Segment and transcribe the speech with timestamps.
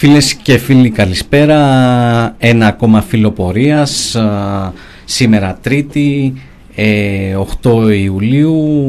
[0.00, 1.56] Φίλες και φίλοι καλησπέρα,
[2.38, 4.16] ένα ακόμα φιλοπορίας,
[5.04, 6.32] σήμερα Τρίτη,
[7.62, 8.84] 8 ε, Ιουλίου,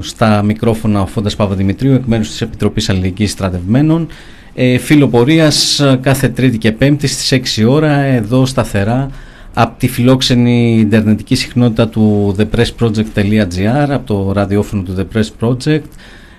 [0.00, 4.08] στα μικρόφωνα ο Φόντας Παπαδημητρίου εκ μέρους της Επιτροπής Αλληλεγγύης Στρατευμένων.
[4.54, 9.10] Ε, φιλοπορίας κάθε Τρίτη και Πέμπτη στις 6 ώρα, εδώ σταθερά,
[9.54, 15.88] από τη φιλόξενη ιντερνετική συχνότητα του thepressproject.gr, από το ραδιόφωνο του The Press Project,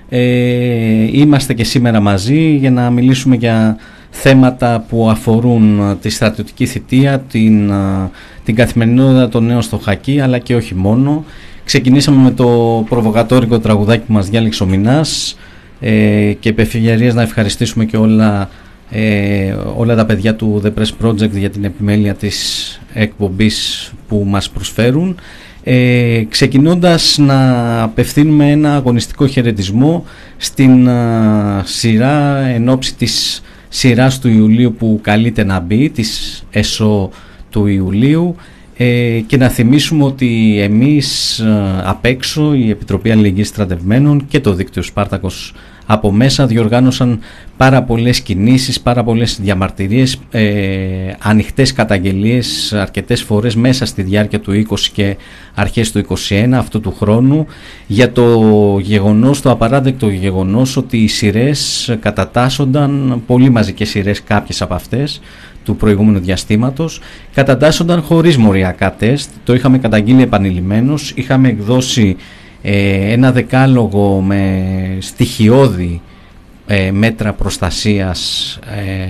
[0.09, 3.77] ε, είμαστε και σήμερα μαζί για να μιλήσουμε για
[4.09, 8.09] θέματα που αφορούν ε, τη στρατιωτική θητεία, την, ε,
[8.43, 11.25] την καθημερινότητα των νέων στο χακί αλλά και όχι μόνο.
[11.65, 15.37] Ξεκινήσαμε με το προβοκατόρικο τραγουδάκι που μας διάλεξε ο Μινάς
[15.79, 18.49] ε, και επεφυγιαρίας να ευχαριστήσουμε και όλα,
[18.89, 24.49] ε, όλα τα παιδιά του The Press Project για την επιμέλεια της εκπομπής που μας
[24.49, 25.15] προσφέρουν
[25.67, 30.05] ε, ξεκινώντας να απευθύνουμε ένα αγωνιστικό χαιρετισμό
[30.37, 30.89] στην
[31.63, 37.09] σειρά εν ώψη της σειράς του Ιουλίου που καλείται να μπει, της ΕΣΟ
[37.49, 38.35] του Ιουλίου
[38.77, 41.41] ε, και να θυμίσουμε ότι εμείς
[41.83, 45.53] απ' έξω η Επιτροπή Αλληλεγγύης Στρατευμένων και το δίκτυο Σπάρτακος
[45.85, 47.19] από μέσα διοργάνωσαν
[47.57, 50.43] πάρα πολλές κινήσεις, πάρα πολλές διαμαρτυρίες, ε,
[51.19, 55.17] ανοιχτές καταγγελίες αρκετές φορές μέσα στη διάρκεια του 20 και
[55.53, 57.45] αρχές του 21 αυτού του χρόνου
[57.87, 64.73] για το γεγονός, το απαράδεκτο γεγονός ότι οι σειρές κατατάσσονταν, πολύ μαζικές σειρές κάποιες από
[64.73, 65.21] αυτές
[65.65, 66.99] του προηγούμενου διαστήματος
[67.33, 72.15] κατατάσσονταν χωρίς μοριακά τεστ, το είχαμε καταγγείλει επανειλημμένως, είχαμε εκδώσει
[72.61, 74.63] ε, ένα δεκάλογο με
[74.99, 76.01] στοιχειώδη
[76.67, 79.07] ε, μέτρα προστασίας ε,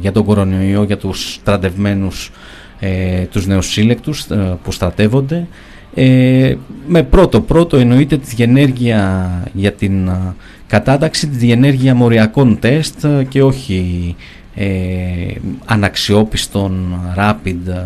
[0.00, 2.30] για τον κορονοϊό, για τους στρατευμένους,
[2.80, 4.26] ε, τους νεοσύλλεκτους
[4.62, 5.46] που στρατεύονται.
[6.86, 10.10] με πρώτο πρώτο εννοείται τη διενέργεια για την
[10.66, 14.16] κατάταξη, τη διενέργεια μοριακών τεστ και όχι
[15.64, 17.84] αναξιόπιστων rapid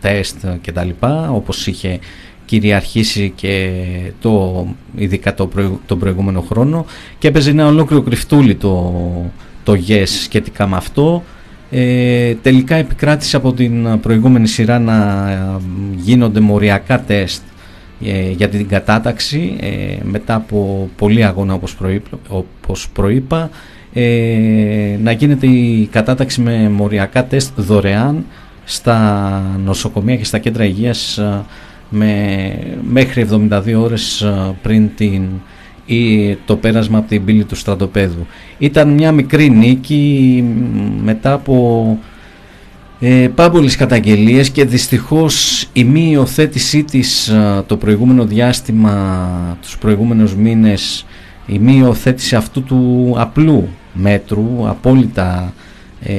[0.00, 0.88] τεστ κτλ.
[1.30, 1.98] όπως είχε
[2.44, 3.70] κυριαρχήσει και
[4.20, 5.48] το, ειδικά το
[5.86, 6.86] τον προηγούμενο χρόνο
[7.18, 9.02] και έπαιζε ένα ολόκληρο κρυφτούλι το,
[9.64, 11.22] το yes σχετικά με αυτό
[11.70, 15.60] ε, τελικά επικράτησε από την προηγούμενη σειρά να
[15.96, 17.42] γίνονται μοριακά τεστ
[18.04, 23.50] ε, για την κατάταξη ε, μετά από πολλή αγώνα όπως προείπα, όπως προείπα
[23.98, 28.24] ε, να γίνεται η κατάταξη με μοριακά τεστ δωρεάν
[28.64, 31.18] στα νοσοκομεία και στα κέντρα υγείας
[31.88, 32.58] με,
[32.90, 35.22] μέχρι 72 ώρες ε, πριν την,
[35.86, 38.26] ή το πέρασμα από την πύλη του στρατοπέδου.
[38.58, 40.44] Ήταν μια μικρή νίκη
[41.02, 41.98] μετά από
[43.00, 50.36] ε, πάμπολες καταγγελίες και δυστυχώς η μη υιοθέτησή της ε, το προηγούμενο διάστημα, τους προηγούμενους
[50.36, 51.06] μήνες,
[51.46, 55.52] η μη υιοθέτηση αυτού του απλού μέτρου, απόλυτα
[56.00, 56.14] ε,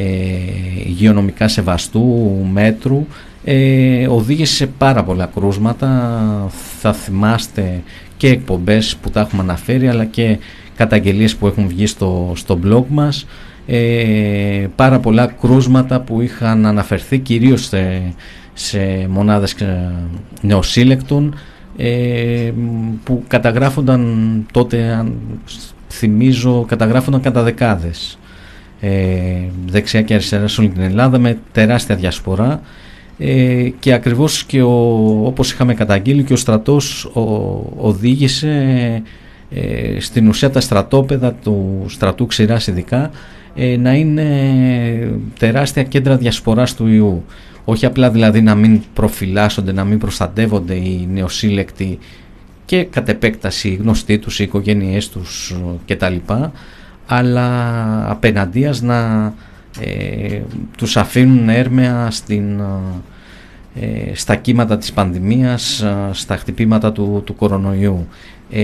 [0.86, 2.04] υγειονομικά σεβαστού
[2.52, 3.06] μέτρου
[3.44, 6.50] ε, οδήγησε σε πάρα πολλά κρούσματα.
[6.80, 7.84] Θα θυμάστε
[8.18, 10.38] και εκπομπές που τα έχουμε αναφέρει αλλά και
[10.76, 13.26] καταγγελίες που έχουν βγει στο, στο blog μας.
[13.68, 18.14] Ε, πάρα πολλά κρούσματα που είχαν αναφερθεί κυρίως σε,
[18.54, 19.94] σε μονάδες ε,
[20.42, 21.36] νεοσύλλεκτων
[21.78, 22.52] ε,
[23.04, 25.16] που καταγράφονταν τότε αν
[25.98, 28.18] θυμίζω καταγράφονταν κατά δεκάδες
[28.80, 28.92] ε,
[29.66, 32.62] δεξιά και αριστερά σε όλη την Ελλάδα με τεράστια διασπορά
[33.18, 34.72] ε, και ακριβώς και ο,
[35.26, 37.22] όπως είχαμε καταγγείλει και ο στρατός ο,
[37.78, 39.04] οδήγησε
[39.50, 43.12] ε, στην ουσία τα στρατόπεδα του στρατού ξηράς ειδικά
[43.56, 47.24] ε, να είναι τεράστια κέντρα διασποράς του ιού.
[47.66, 52.00] Όχι απλά δηλαδή να μην προφυλάσσονται, να μην προστατεύονται οι νεοσύλλεκτοι
[52.68, 55.56] και κατ' επέκταση οι γνωστοί τους, οι οικογένειές τους
[55.88, 56.16] κτλ.
[57.06, 59.34] Αλλά απέναντίας να
[59.80, 60.42] ε,
[60.78, 62.60] τους αφήνουν έρμεα στην,
[63.76, 68.08] ε, στα κύματα της πανδημίας, ε, στα χτυπήματα του, του κορονοϊού.
[68.50, 68.64] Ε,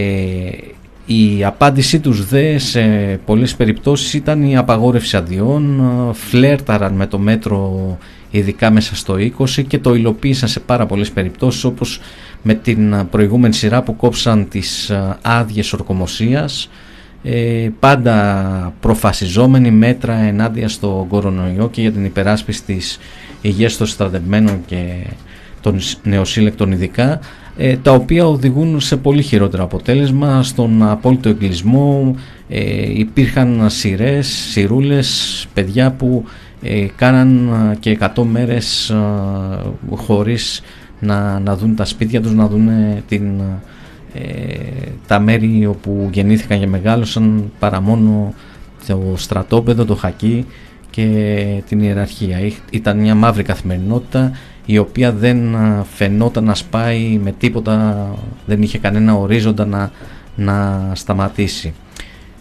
[1.05, 2.81] η απάντησή τους δε σε
[3.25, 5.81] πολλές περιπτώσεις ήταν η απαγόρευση αδειών,
[6.13, 7.97] φλέρταραν με το μέτρο
[8.37, 11.99] ειδικά μέσα στο 20 και το υλοποίησαν σε πάρα πολλές περιπτώσεις όπως
[12.43, 14.91] με την προηγούμενη σειρά που κόψαν τις
[15.21, 16.69] άδειες ορκομοσίας
[17.23, 22.99] ε, πάντα προφασιζόμενοι μέτρα ενάντια στο κορονοϊό και για την υπεράσπιση της
[23.41, 24.93] υγείας των στρατευμένων και
[25.61, 27.19] των νεοσύλλεκτων ειδικά
[27.57, 32.15] ε, τα οποία οδηγούν σε πολύ χειρότερο αποτέλεσμα στον απόλυτο εγκλισμό.
[32.49, 36.23] Ε, υπήρχαν σειρές, σειρούλες, παιδιά που
[36.61, 38.95] ε, κάναν και 100 μέρες ε,
[39.95, 40.61] χωρίς
[41.03, 42.69] να, να δουν τα σπίτια τους, να δουν
[43.07, 43.41] την,
[45.07, 48.33] τα μέρη όπου γεννήθηκαν και μεγάλωσαν παρά μόνο
[48.87, 50.45] το στρατόπεδο, το χακί
[50.89, 52.37] και την ιεραρχία.
[52.69, 54.31] Ήταν μια μαύρη καθημερινότητα
[54.65, 55.55] η οποία δεν
[55.93, 58.07] φαινόταν να σπάει με τίποτα,
[58.45, 59.91] δεν είχε κανένα ορίζοντα να,
[60.35, 61.73] να σταματήσει.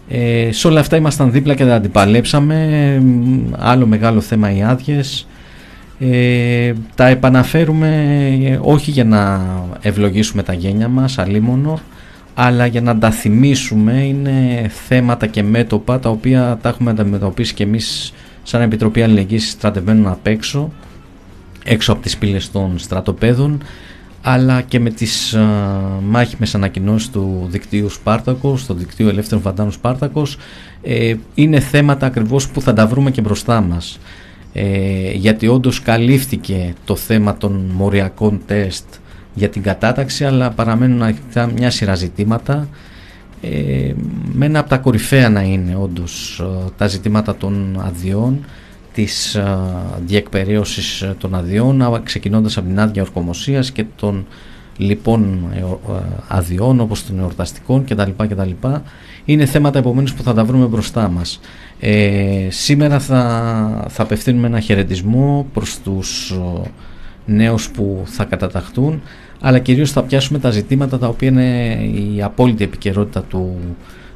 [0.09, 3.03] Ε, σε όλα αυτά ήμασταν δίπλα και τα αντιπαλέψαμε,
[3.59, 5.27] άλλο μεγάλο θέμα οι άδειες.
[6.11, 7.89] Ε, τα επαναφέρουμε
[8.43, 9.41] ε, όχι για να
[9.81, 11.81] ευλογήσουμε τα γένια μας αλίμονο
[12.35, 17.63] αλλά για να τα θυμίσουμε είναι θέματα και μέτωπα τα οποία τα έχουμε αντιμετωπίσει και
[17.63, 18.13] εμείς
[18.43, 20.73] σαν Επιτροπή Αλληλεγγύης στρατευμένων απ' έξω
[21.65, 23.63] έξω από τις πύλες των στρατοπέδων
[24.23, 25.41] αλλά και με τις uh,
[26.03, 30.37] μάχημες ανακοινώσεις του δικτύου Σπάρτακος, του δικτύου Ελεύθερων Φαντάνου Σπάρτακος
[30.83, 33.99] ε, είναι θέματα ακριβώς που θα τα βρούμε και μπροστά μας
[34.53, 38.85] ε, γιατί όντως καλύφθηκε το θέμα των μοριακών τεστ
[39.35, 42.69] για την κατάταξη αλλά παραμένουν ανοιχτά μια σειρά ζητήματα
[43.43, 43.93] ε,
[44.33, 48.45] με ένα από τα κορυφαία να είναι όντως ε, τα ζητήματα των αδειών
[48.95, 49.59] της α,
[50.07, 54.27] διεκπαιρέωσης των αδειών ξεκινώντας από την άδεια ορκομοσίας και των
[54.77, 55.63] λοιπόν ε,
[56.29, 58.11] αδειών όπως των εορταστικών κτλ.
[58.17, 58.51] κτλ.
[59.25, 61.41] Είναι θέματα επομένως που θα τα βρούμε μπροστά μας.
[61.81, 66.35] Ε, σήμερα θα, θα απευθύνουμε ένα χαιρετισμό προς τους
[67.27, 69.03] νέους που θα καταταχθούν
[69.45, 71.79] αλλά κυρίως θα πιάσουμε τα ζητήματα τα οποία είναι
[72.15, 73.59] η απόλυτη επικαιρότητα του,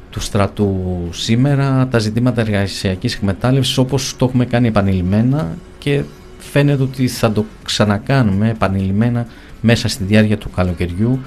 [0.09, 0.75] του στρατού
[1.11, 6.03] σήμερα, τα ζητήματα εργασιακής εκμετάλλευσης όπως το έχουμε κάνει επανειλημμένα και
[6.37, 9.27] φαίνεται ότι θα το ξανακάνουμε επανειλημμένα
[9.61, 11.19] μέσα στη διάρκεια του καλοκαιριού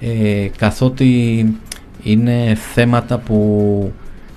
[0.00, 1.44] ε, καθότι
[2.02, 3.92] είναι θέματα που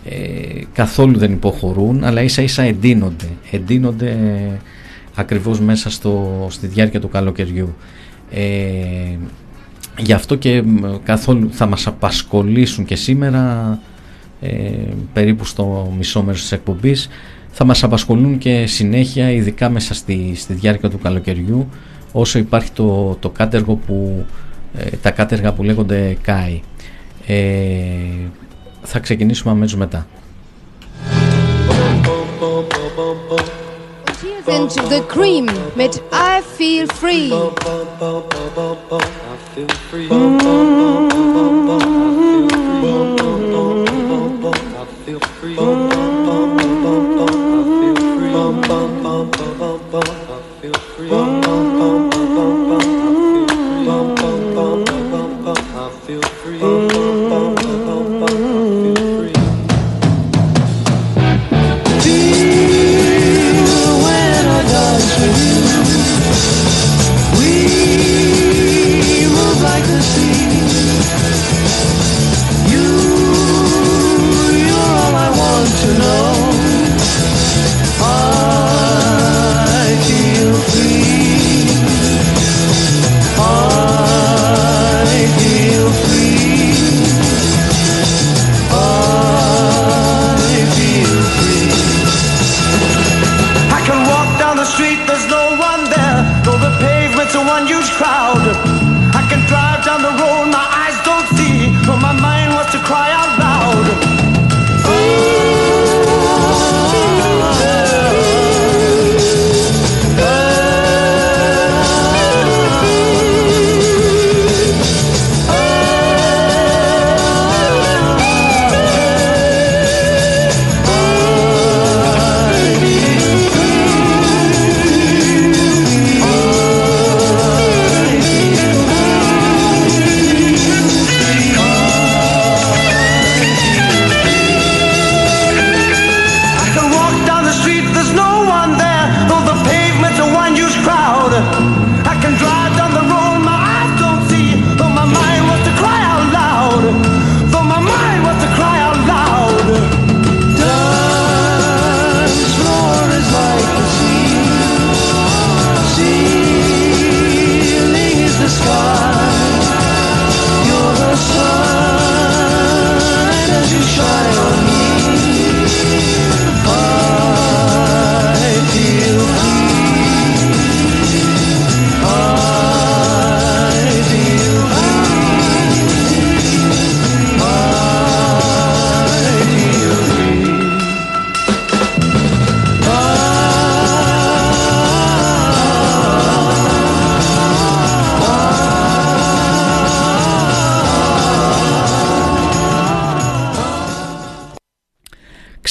[0.06, 4.18] ε, καθόλου δεν υποχωρούν αλλά ίσα ίσα εντείνονται, εντείνονται
[5.16, 7.76] ακριβώς μέσα στο, στη διάρκεια του καλοκαιριού.
[8.32, 9.18] Ε,
[9.98, 10.64] γι' αυτό και
[11.04, 13.80] καθόλου θα μας απασχολήσουν και σήμερα
[14.42, 14.50] ε,
[15.14, 17.10] περίπου στο μισό μέρος της εκπομπής
[17.56, 21.70] θα μας απασχολούν και συνέχεια ειδικά μέσα στη, στη διάρκεια του καλοκαιριού
[22.12, 24.26] όσο υπάρχει το, το κάτεργο που,
[24.78, 26.62] ε, τα κάτεργα που λέγονται ΚΑΙ.
[27.26, 27.46] Ε,
[28.82, 30.08] θα ξεκινήσουμε αμέσως μετά.
[34.48, 37.32] into the cream mit I feel free.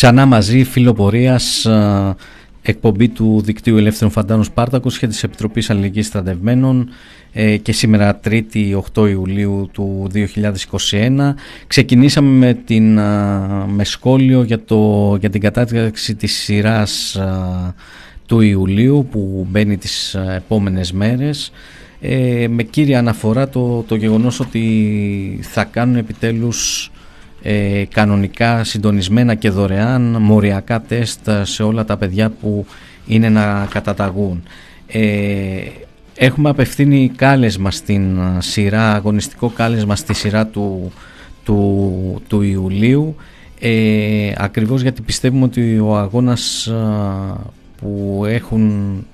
[0.03, 1.67] Ξανά μαζί φιλοπορίας
[2.63, 6.89] εκπομπή του Δικτύου Ελεύθερων Φαντάνων Σπάρτακος και της Επιτροπής Αλληλεγγύης Στρατευμένων
[7.33, 10.11] ε, και σήμερα 3η 8 Ιουλίου του
[10.91, 11.35] 2021
[11.67, 12.93] ξεκινήσαμε με, την,
[13.67, 17.19] με σχόλιο για, το, για την κατάταξη της σειράς
[18.27, 21.53] του Ιουλίου που μπαίνει τις επόμενες μέρες.
[22.01, 26.91] Ε, με κύρια αναφορά το, το γεγονός ότι θα κάνουν επιτέλους
[27.43, 32.67] ε, κανονικά συντονισμένα και δωρεάν μοριακά τεστ σε όλα τα παιδιά που
[33.07, 34.43] είναι να καταταγούν.
[34.87, 35.63] Ε,
[36.15, 40.93] έχουμε απευθύνει κάλεσμα στην σειρά, αγωνιστικό κάλεσμα στη σειρά του,
[41.45, 43.17] του, του Ιουλίου
[43.61, 46.73] ε, ακριβώς γιατί πιστεύουμε ότι ο αγώνας
[47.77, 49.07] που έχουν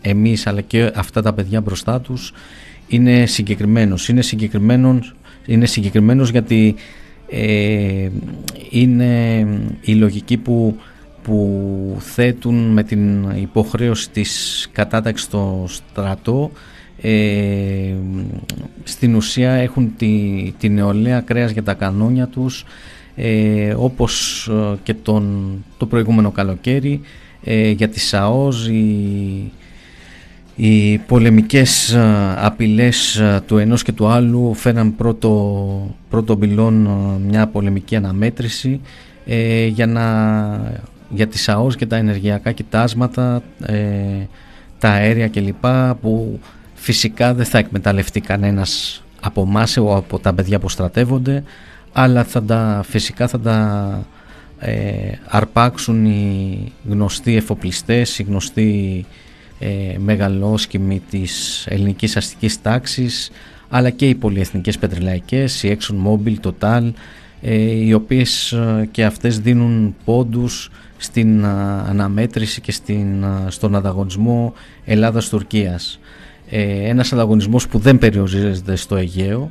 [0.00, 2.32] εμείς αλλά και αυτά τα παιδιά μπροστά τους
[2.88, 4.08] είναι συγκεκριμένος.
[4.08, 5.14] Είναι συγκεκριμένος,
[5.46, 6.74] είναι συγκεκριμένος γιατί
[7.32, 8.08] ε,
[8.70, 9.46] είναι
[9.80, 10.76] η λογική που,
[11.22, 16.50] που θέτουν με την υποχρέωση της κατάταξης στο στρατό.
[17.00, 17.94] Ε,
[18.84, 22.64] στην ουσία έχουν τη, τη νεολαία κρέας για τα κανόνια τους
[23.16, 27.00] ε, όπως ε, και τον, το προηγούμενο καλοκαίρι
[27.44, 28.68] ε, για τη ΣΑΟΖ
[30.56, 31.96] οι πολεμικές
[32.36, 36.74] απειλές του ενός και του άλλου φέραν πρώτο, πρώτο μπυλόν
[37.28, 38.80] μια πολεμική αναμέτρηση
[39.26, 43.76] ε, για, να, για τις ΑΟΣ και τα ενεργειακά κοιτάσματα, ε,
[44.78, 45.66] τα αέρια κλπ
[46.00, 46.40] που
[46.74, 51.42] φυσικά δεν θα εκμεταλλευτεί κανένας από εμάς από τα παιδιά που στρατεύονται
[51.92, 54.06] αλλά θα τα, φυσικά θα τα
[54.58, 59.04] ε, αρπάξουν οι γνωστοί εφοπλιστές, οι γνωστοί
[59.62, 63.30] ε, μεγαλόσκημοι της ελληνικής αστικής τάξης
[63.68, 66.92] αλλά και οι πολυεθνικές πετρελαϊκές, η ExxonMobil, Total
[67.42, 74.54] ε, οι οποίες ε, και αυτές δίνουν πόντους στην αναμέτρηση και στην, στον ανταγωνισμό
[74.84, 76.00] Ελλάδας-Τουρκίας.
[76.50, 79.50] Ε, ένας ανταγωνισμός που δεν περιορίζεται στο Αιγαίο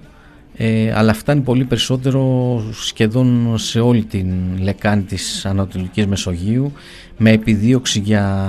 [0.58, 4.28] ε, αλλά φτάνει πολύ περισσότερο σχεδόν σε όλη την
[4.60, 6.72] λεκάνη της Ανατολικής Μεσογείου
[7.18, 8.48] με επιδίωξη για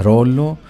[0.00, 0.69] ρόλο ε,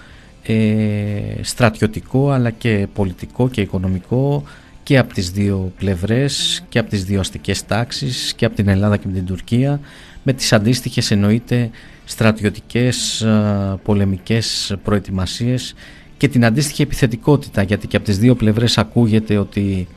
[1.40, 4.42] στρατιωτικό αλλά και πολιτικό και οικονομικό
[4.83, 8.97] και από τις δύο πλευρές και από τις δύο αστικές τάξεις και από την Ελλάδα
[8.97, 9.80] και με την Τουρκία
[10.23, 11.71] με τις αντίστοιχες εννοείται
[12.04, 15.75] στρατιωτικές ε, πολεμικές προετοιμασίες
[16.16, 19.88] και την αντίστοιχη επιθετικότητα γιατί και από τις δύο πλευρές ακούγεται ότι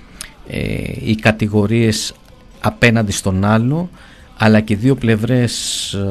[0.48, 0.60] ε,
[1.04, 2.14] οι κατηγορίες
[2.60, 3.90] απέναντι στον άλλο
[4.38, 6.10] αλλά και οι δύο πλευρές ε,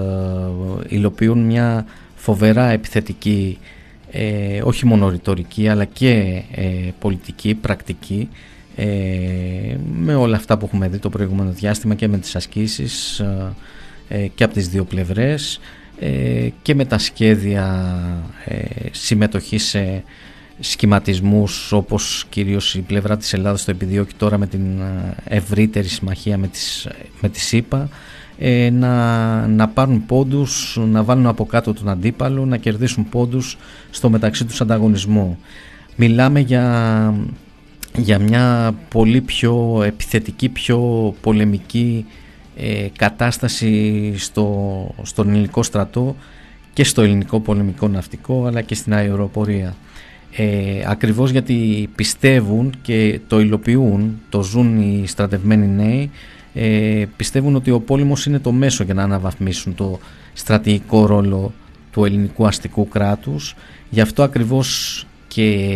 [0.89, 3.59] υλοποιούν μια φοβερά επιθετική
[4.13, 6.65] ε, όχι μόνο ρητορική αλλά και ε,
[6.99, 8.29] πολιτική, πρακτική
[8.77, 8.87] ε,
[9.95, 13.23] με όλα αυτά που έχουμε δει το προηγούμενο διάστημα και με τις ασκήσεις
[14.09, 15.61] ε, και από τις δύο πλευρές
[16.63, 17.95] και με τα σχέδια
[18.91, 20.03] συμμετοχή σε
[20.61, 24.81] σχηματισμούς όπως κυρίως η πλευρά της Ελλάδας το επιδιώκει τώρα με την
[25.25, 26.89] ευρύτερη συμμαχία με τις,
[27.21, 27.89] με τη ΣΥΠΑ
[28.39, 33.57] ε, να, να πάρουν πόντους, να βάλουν από κάτω τον αντίπαλο, να κερδίσουν πόντους
[33.91, 35.39] στο μεταξύ τους ανταγωνισμό.
[35.97, 37.15] Μιλάμε για,
[37.97, 40.79] για μια πολύ πιο επιθετική, πιο
[41.21, 42.07] πολεμική
[42.57, 46.17] ε, κατάσταση στο, στον ελληνικό στρατό
[46.73, 49.77] και στο ελληνικό πολεμικό ναυτικό αλλά και στην αεροπορία.
[50.37, 56.11] Ε, ακριβώς γιατί πιστεύουν και το υλοποιούν, το ζουν οι στρατευμένοι νέοι
[56.55, 59.99] ε, πιστεύουν ότι ο πόλεμος είναι το μέσο για να αναβαθμίσουν το
[60.33, 61.53] στρατηγικό ρόλο
[61.93, 63.55] του ελληνικού αστικού κράτους.
[63.91, 65.69] Γι' αυτό ακριβώς και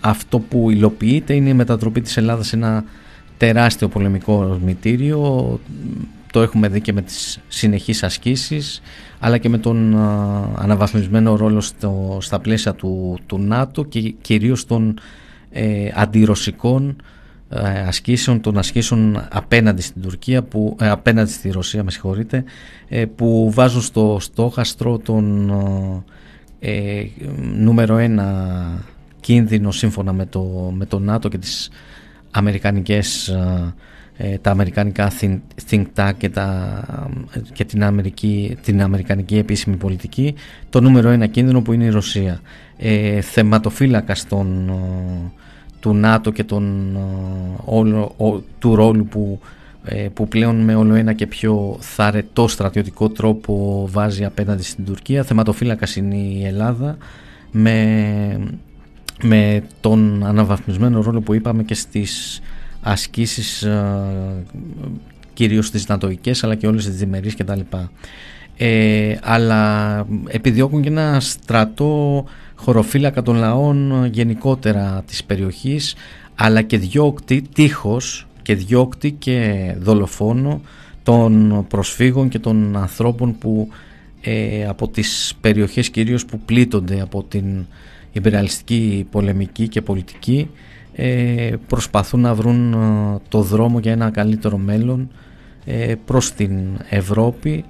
[0.00, 2.84] αυτό που υλοποιείται είναι η μετατροπή της Ελλάδας σε ένα
[3.36, 5.60] τεράστιο πολεμικό ορμητήριο.
[6.32, 8.82] Το έχουμε δει και με τις συνεχείς ασκήσεις
[9.18, 9.96] αλλά και με τον
[10.54, 14.98] αναβαθμισμένο ρόλο στο, στα πλαίσια του, του ΝΑΤΟ και κυρίως των
[15.50, 16.94] ε, αντιρωσικών ε,
[17.86, 22.44] ασκήσεων, των ασκήσεων απέναντι στην Τουρκία, που, ε, απέναντι στη Ρωσία με συγχωρείτε,
[22.88, 25.50] ε, που βάζουν στο στόχαστρο τον
[26.58, 27.02] ε,
[27.56, 28.84] νούμερο ένα
[29.20, 31.70] κίνδυνο σύμφωνα με το, με το ΝΑΤΟ και τις
[32.30, 33.34] αμερικανικές
[34.40, 35.12] τα αμερικανικά
[35.70, 36.84] think tank και, τα,
[37.52, 40.34] και την, Αμερική, την αμερικανική επίσημη πολιτική
[40.70, 42.40] το νούμερο ένα κίνδυνο που είναι η Ρωσία.
[42.76, 44.70] Ε, θεματοφύλακας των
[45.86, 48.14] του ΝΑΤΟ και τον, ε, όλο,
[48.58, 49.40] του ρόλου που,
[49.84, 55.22] ε, που πλέον με όλο ένα και πιο θαρετό στρατιωτικό τρόπο βάζει απέναντι στην Τουρκία.
[55.22, 56.96] Θεματοφύλακας είναι η Ελλάδα
[57.50, 58.38] με,
[59.22, 62.40] με τον αναβαθμισμένο ρόλο που είπαμε και στις
[62.82, 64.44] ασκήσεις ε,
[65.34, 67.60] κυρίως τις νατοικές αλλά και όλες τις διμερείς κτλ.
[68.56, 72.24] Ε, αλλά επιδιώκουν και ένα στρατό
[72.66, 75.94] χωροφύλακα των λαών γενικότερα της περιοχής
[76.34, 80.60] αλλά και διώκτη τείχος και διώκτη και δολοφόνο
[81.02, 83.68] των προσφύγων και των ανθρώπων που
[84.20, 87.66] ε, από τις περιοχές κυρίως που πλήττονται από την
[88.12, 90.50] υπεραλιστική πολεμική και πολιτική
[90.92, 95.10] ε, προσπαθούν να βρουν ε, το δρόμο για ένα καλύτερο μέλλον
[95.64, 96.58] ε, προς την
[96.88, 97.64] Ευρώπη.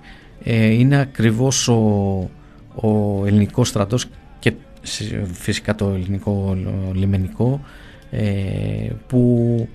[0.79, 1.75] Είναι ακριβώς ο,
[2.75, 4.11] ο ελληνικός στρατός και
[5.33, 6.57] φυσικά το ελληνικό
[6.93, 7.61] λιμενικό
[9.07, 9.69] που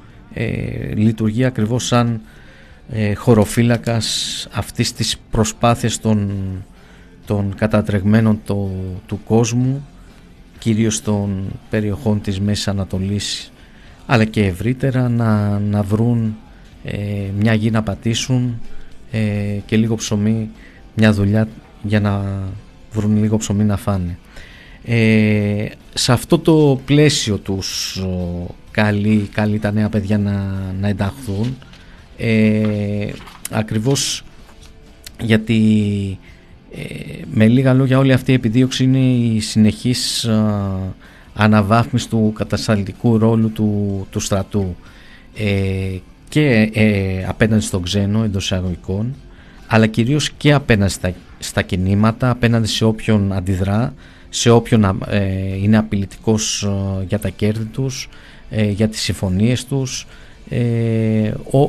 [0.95, 2.21] λειτουργεί ακριβώς σαν
[3.15, 6.31] χωροφύλακας αυτής της προσπάθειας των,
[7.25, 8.41] των κατατρεγμένων
[9.05, 9.87] του κόσμου
[10.59, 13.51] κυρίως των περιοχών της Μέσης Ανατολής
[14.05, 16.35] αλλά και ευρύτερα να, να βρουν
[16.83, 16.97] ε,
[17.37, 18.61] μια γη να πατήσουν
[19.11, 19.19] ε,
[19.65, 20.49] και λίγο ψωμί,
[20.95, 21.47] μια δουλειά
[21.83, 22.23] για να
[22.93, 24.17] βρουν λίγο ψωμί να φάνε.
[24.85, 27.99] Ε, σε αυτό το πλαίσιο τους
[28.71, 30.33] καλεί, καλεί τα νέα παιδιά να,
[30.79, 31.57] να ενταχθούν
[32.17, 33.09] ε,
[33.51, 34.23] ακριβώς
[35.21, 35.59] γιατί
[36.71, 40.29] ε, με λίγα λόγια όλη αυτή η επιδίωξη είναι η συνεχής
[41.33, 44.75] αναβάθμιση του κατασταλτικού ρόλου του, του στρατού.
[45.35, 45.97] Ε,
[46.29, 49.15] και ε, απέναντι στον ξένο εντός εισαγωγικών
[49.67, 53.93] αλλά κυρίως και απέναντι στα, στα κινήματα, απέναντι σε όποιον αντιδρά,
[54.33, 54.99] σε όποιον
[55.61, 56.69] είναι απειλητικός
[57.07, 58.09] για τα κέρδη τους,
[58.69, 60.07] για τις συμφωνίες τους.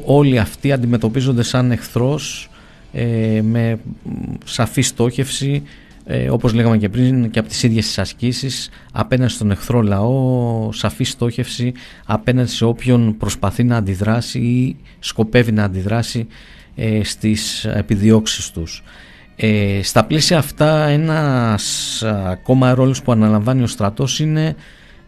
[0.04, 2.50] όλοι αυτοί αντιμετωπίζονται σαν εχθρός
[2.92, 3.78] ε, με
[4.44, 5.62] σαφή στόχευση
[6.04, 10.72] ε, όπως λέγαμε και πριν και από τις ίδιες τις ασκήσεις απέναντι στον εχθρό λαό
[10.72, 11.72] σαφή στόχευση
[12.06, 16.26] απέναντι σε όποιον προσπαθεί να αντιδράσει ή σκοπεύει να αντιδράσει
[16.74, 18.82] ε, στις επιδιώξεις τους.
[19.44, 24.54] Ε, στα πλαίσια αυτά ένας ακόμα ρόλος που αναλαμβάνει ο στρατός είναι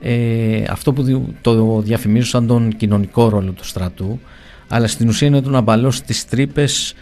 [0.01, 4.21] ε, αυτό που το διαφημίζω σαν τον κοινωνικό ρόλο του στρατού
[4.69, 6.95] αλλά στην ουσία είναι το να μπαλώσει τις τρύπες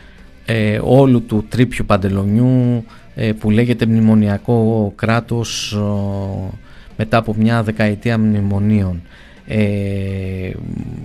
[0.45, 5.79] ε, όλου του τρίπιου παντελονιού ε, που λέγεται μνημονιακό κράτος
[6.97, 9.03] μετά από μια δεκαετία μνημονίων.
[9.47, 10.51] Ε,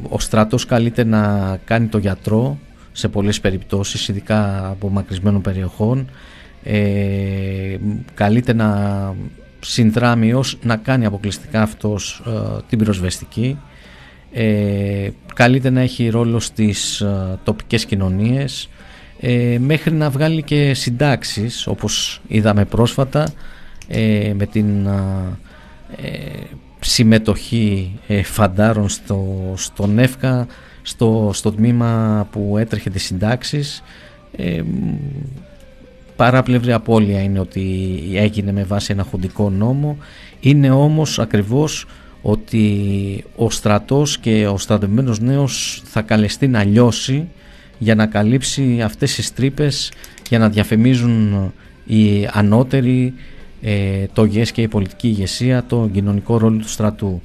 [0.10, 2.58] ο στρατός καλείται να κάνει το γιατρό
[2.98, 6.10] σε πολλές περιπτώσεις, ειδικά από μακρισμένων περιοχών.
[6.64, 7.78] Ε,
[8.14, 9.14] καλείται να
[9.60, 12.32] συνδράμει ως να κάνει αποκλειστικά αυτός ε,
[12.70, 13.58] την πυροσβεστική.
[14.32, 17.04] Ε, καλείται να έχει ρόλο στις
[17.44, 18.70] τοπικές κοινωνίες
[19.20, 23.28] ε, μέχρι να βγάλει και συντάξεις όπως είδαμε πρόσφατα
[23.88, 26.12] ε, με την ε,
[26.80, 30.48] συμμετοχή ε, φαντάρων στο, στο ΝΕΦΚΑ
[30.88, 33.84] στο, στο τμήμα που έτρεχε τις συντάξεις
[34.36, 34.62] ε,
[36.16, 39.98] παράπλευρη απώλεια είναι ότι έγινε με βάση ένα χουντικό νόμο
[40.40, 41.86] είναι όμως ακριβώς
[42.22, 47.28] ότι ο στρατός και ο στρατευμένος νέος θα καλεστεί να λιώσει
[47.78, 49.92] για να καλύψει αυτές τις τρύπες
[50.30, 51.52] για να διαφημίζουν
[51.86, 53.14] οι ανώτεροι
[53.62, 57.22] ε, το ΓΕΣ και η πολιτική ηγεσία το κοινωνικό ρόλο του στρατού.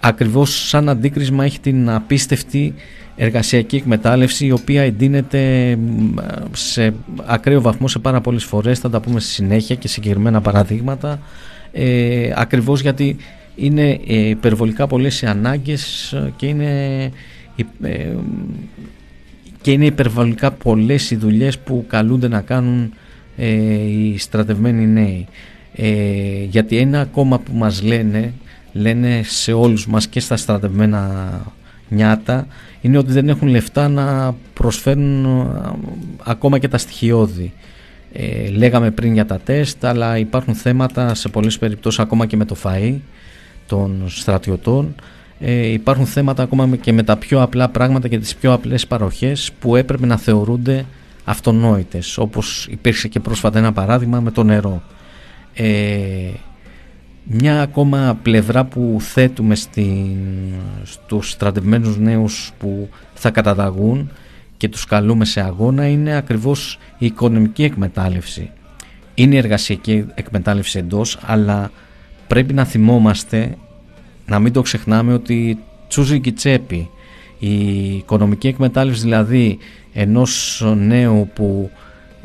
[0.00, 2.74] Ακριβώς σαν αντίκρισμα έχει την απίστευτη
[3.16, 5.78] εργασιακή εκμετάλλευση η οποία εντείνεται
[6.52, 11.20] σε ακραίο βαθμό σε πάρα πολλές φορές θα τα πούμε στη συνέχεια και συγκεκριμένα παραδείγματα
[11.72, 13.16] ε, ακριβώς γιατί
[13.56, 17.10] είναι ε, υπερβολικά πολλές οι ανάγκες και είναι
[17.82, 18.14] ε,
[19.60, 22.92] και είναι υπερβολικά πολλές οι δουλειές που καλούνται να κάνουν
[23.36, 25.26] ε, οι στρατευμένοι νέοι.
[25.74, 28.32] Ε, γιατί ένα ακόμα που μας λένε,
[28.78, 31.30] λένε σε όλους μας και στα στρατευμένα
[31.88, 32.46] νιάτα,
[32.80, 35.70] είναι ότι δεν έχουν λεφτά να προσφέρουν ε,
[36.24, 37.52] ακόμα και τα στοιχειώδη.
[38.12, 42.44] Ε, λέγαμε πριν για τα τεστ, αλλά υπάρχουν θέματα σε πολλές περιπτώσεις ακόμα και με
[42.44, 42.96] το φαΐ
[43.66, 44.94] των στρατιωτών
[45.40, 49.50] ε, υπάρχουν θέματα ακόμα και με τα πιο απλά πράγματα και τις πιο απλές παροχές
[49.60, 50.84] που έπρεπε να θεωρούνται
[51.24, 54.82] αυτονόητες όπως υπήρξε και πρόσφατα ένα παράδειγμα με το νερό
[55.54, 56.30] ε,
[57.28, 60.16] μια ακόμα πλευρά που θέτουμε στην,
[60.82, 64.10] στους στρατευμένους νέους που θα καταταγούν
[64.56, 68.50] και τους καλούμε σε αγώνα είναι ακριβώς η οικονομική εκμετάλλευση
[69.18, 71.70] είναι η εργασιακή εκμετάλλευση εντός αλλά
[72.26, 73.56] πρέπει να θυμόμαστε
[74.26, 76.90] να μην το ξεχνάμε ότι τσούζει και τσέπη.
[77.38, 79.58] Η οικονομική εκμετάλλευση δηλαδή
[79.92, 81.70] ενός νέου που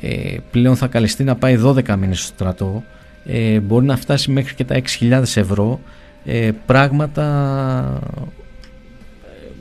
[0.02, 2.84] ε, πλέον θα καλεστεί να πάει 12 μήνες στο στρατό
[3.26, 5.80] ε, μπορεί να φτάσει μέχρι και τα 6.000 ευρώ
[6.26, 8.00] ε, πράγματα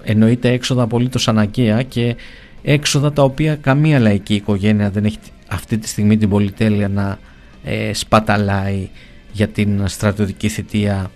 [0.02, 2.16] εννοείται έξοδα απολύτως αναγκαία και
[2.62, 7.18] έξοδα τα οποία καμία λαϊκή οικογένεια δεν έχει αυτή τη στιγμή την πολυτέλεια να
[7.64, 8.88] ε, σπαταλάει
[9.32, 11.10] για την στρατιωτική θητεία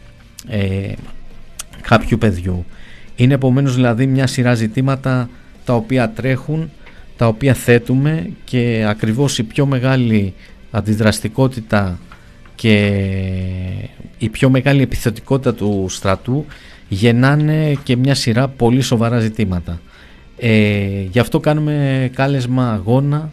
[0.49, 0.93] ε,
[1.81, 2.65] κάποιου παιδιού.
[3.17, 5.29] Είναι επομένως δηλαδή μια σειρά ζητήματα
[5.65, 6.71] τα οποία τρέχουν,
[7.17, 10.35] τα οποία θέτουμε και ακριβώς η πιο μεγάλη
[10.71, 11.99] αντιδραστικότητα
[12.57, 13.01] και
[14.19, 16.45] η πιο μεγάλη επιθετικότητα του στρατού
[16.89, 19.81] γεννάνε και μια σειρά πολύ σοβαρά ζητήματα.
[20.39, 23.33] Ε, γι' αυτό κάνουμε κάλεσμα αγώνα,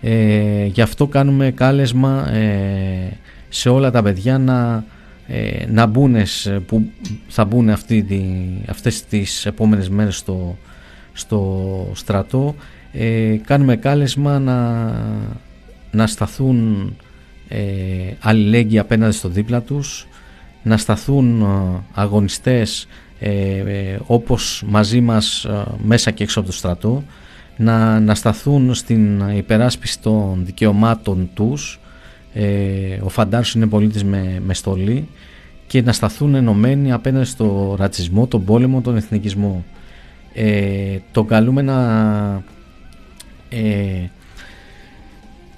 [0.00, 3.16] ε, γι' αυτό κάνουμε κάλεσμα ε,
[3.48, 4.84] σε όλα τα παιδιά να,
[5.26, 6.16] ε, να μπουν,
[6.66, 6.90] που
[7.28, 8.22] θα μπουν αυτή τη,
[8.68, 10.58] αυτές τις επόμενες μέρες στο,
[11.12, 12.54] στο στρατό.
[12.92, 14.90] Ε, κάνουμε κάλεσμα να,
[15.90, 16.92] να σταθούν
[17.52, 20.06] ε, αλληλέγγυοι απέναντι στο δίπλα τους,
[20.62, 21.46] να σταθούν
[21.92, 22.86] αγωνιστές
[23.24, 27.04] ε, ε, όπως μαζί μας ε, μέσα και έξω από το στρατό
[27.56, 31.80] να, να σταθούν στην υπεράσπιση των δικαιωμάτων τους.
[33.02, 35.08] Ο Φαντάρσος είναι πολίτης με, με στολή
[35.66, 39.64] και να σταθούν ενωμένοι απέναντι στο ρατσισμό, τον πόλεμο, τον εθνικισμό.
[40.34, 41.74] Ε, τον καλούμε να
[43.48, 44.10] ε,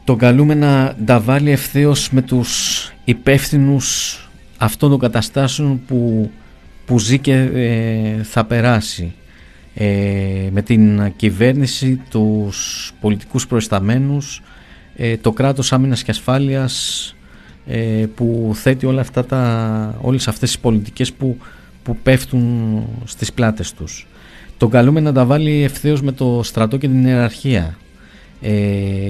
[0.05, 4.19] τον καλούμε να τα βάλει ευθέως με τους υπεύθυνους
[4.59, 6.31] αυτών των καταστάσεων που
[6.87, 9.15] που ζει και ε, θα περάσει
[9.75, 14.43] ε, με την κυβέρνηση, τους πολιτικούς προϊσταμένους,
[14.97, 17.09] ε, το κράτος άμυνας και ασφάλειας
[18.15, 21.39] που θέτει όλα αυτά τα, όλες αυτές τις πολιτικές που,
[21.83, 24.07] που πέφτουν στις πλάτες τους.
[24.57, 27.79] Τον καλούμε να τα βάλει ευθέως με το στρατό και την ιεραρχία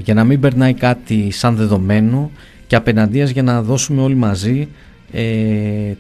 [0.02, 2.30] για να μην περνάει κάτι σαν δεδομένο
[2.66, 4.68] και απέναντίας για να δώσουμε όλοι μαζί
[5.12, 5.24] ε,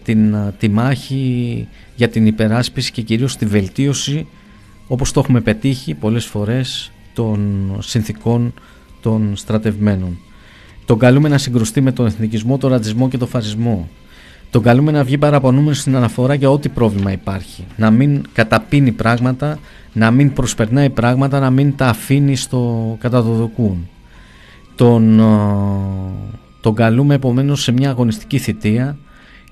[0.04, 4.26] την, τη μάχη για την υπεράσπιση και κυρίως τη βελτίωση
[4.86, 8.54] όπως το έχουμε πετύχει πολλές φορές των συνθήκων
[9.00, 10.18] των στρατευμένων.
[10.84, 13.88] Τον καλούμε να συγκρουστεί με τον εθνικισμό, τον ρατσισμό και τον φασισμό.
[14.54, 17.64] Τον καλούμε να βγει παραπονούμενος στην αναφορά για ό,τι πρόβλημα υπάρχει.
[17.76, 19.58] Να μην καταπίνει πράγματα,
[19.92, 23.88] να μην προσπερνάει πράγματα, να μην τα αφήνει στο καταδοδοκούν.
[24.74, 25.20] Τον,
[26.60, 28.96] τον καλούμε επομένως σε μια αγωνιστική θητεία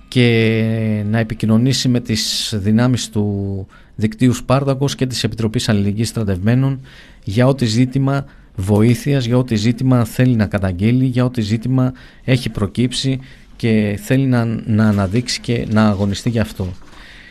[0.08, 6.80] και να επικοινωνήσει με τις δυνάμεις του δικτύου Σπάρτακος και της Επιτροπής Αλληλεγγύης Στρατευμένων
[7.24, 8.24] για ό,τι ζήτημα
[8.56, 11.92] βοήθειας, για ό,τι ζήτημα θέλει να καταγγείλει, για ό,τι ζήτημα
[12.24, 13.20] έχει προκύψει
[13.56, 16.68] και θέλει να, να αναδείξει και να αγωνιστεί για αυτό.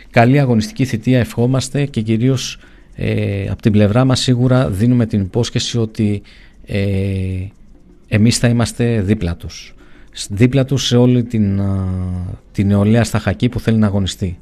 [0.10, 2.60] Καλή αγωνιστική θητεία ευχόμαστε και κυρίως
[2.96, 6.22] ε, από την πλευρά μας σίγουρα δίνουμε την υπόσχεση ότι
[6.66, 6.86] ε,
[8.08, 9.76] εμείς θα είμαστε δίπλα τους
[10.30, 11.62] δίπλα τους σε όλη την,
[12.52, 14.40] την νεολαία στα χακί που θέλει να αγωνιστεί.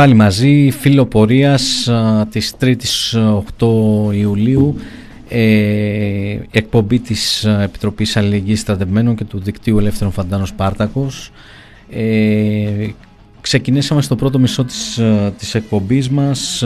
[0.00, 1.90] Πάλι μαζί φιλοπορίας
[2.30, 3.14] της 3ης
[3.58, 4.76] 8 Ιουλίου.
[5.28, 11.30] Ε, εκπομπή της Επιτροπής Αλληλεγγύης Στρατευμένων και του Δικτύου Ελεύθερων Φαντάνων Σπάρτακος.
[11.90, 12.86] Ε,
[13.40, 15.00] ξεκινήσαμε στο πρώτο μισό της,
[15.38, 16.64] της εκπομπής μας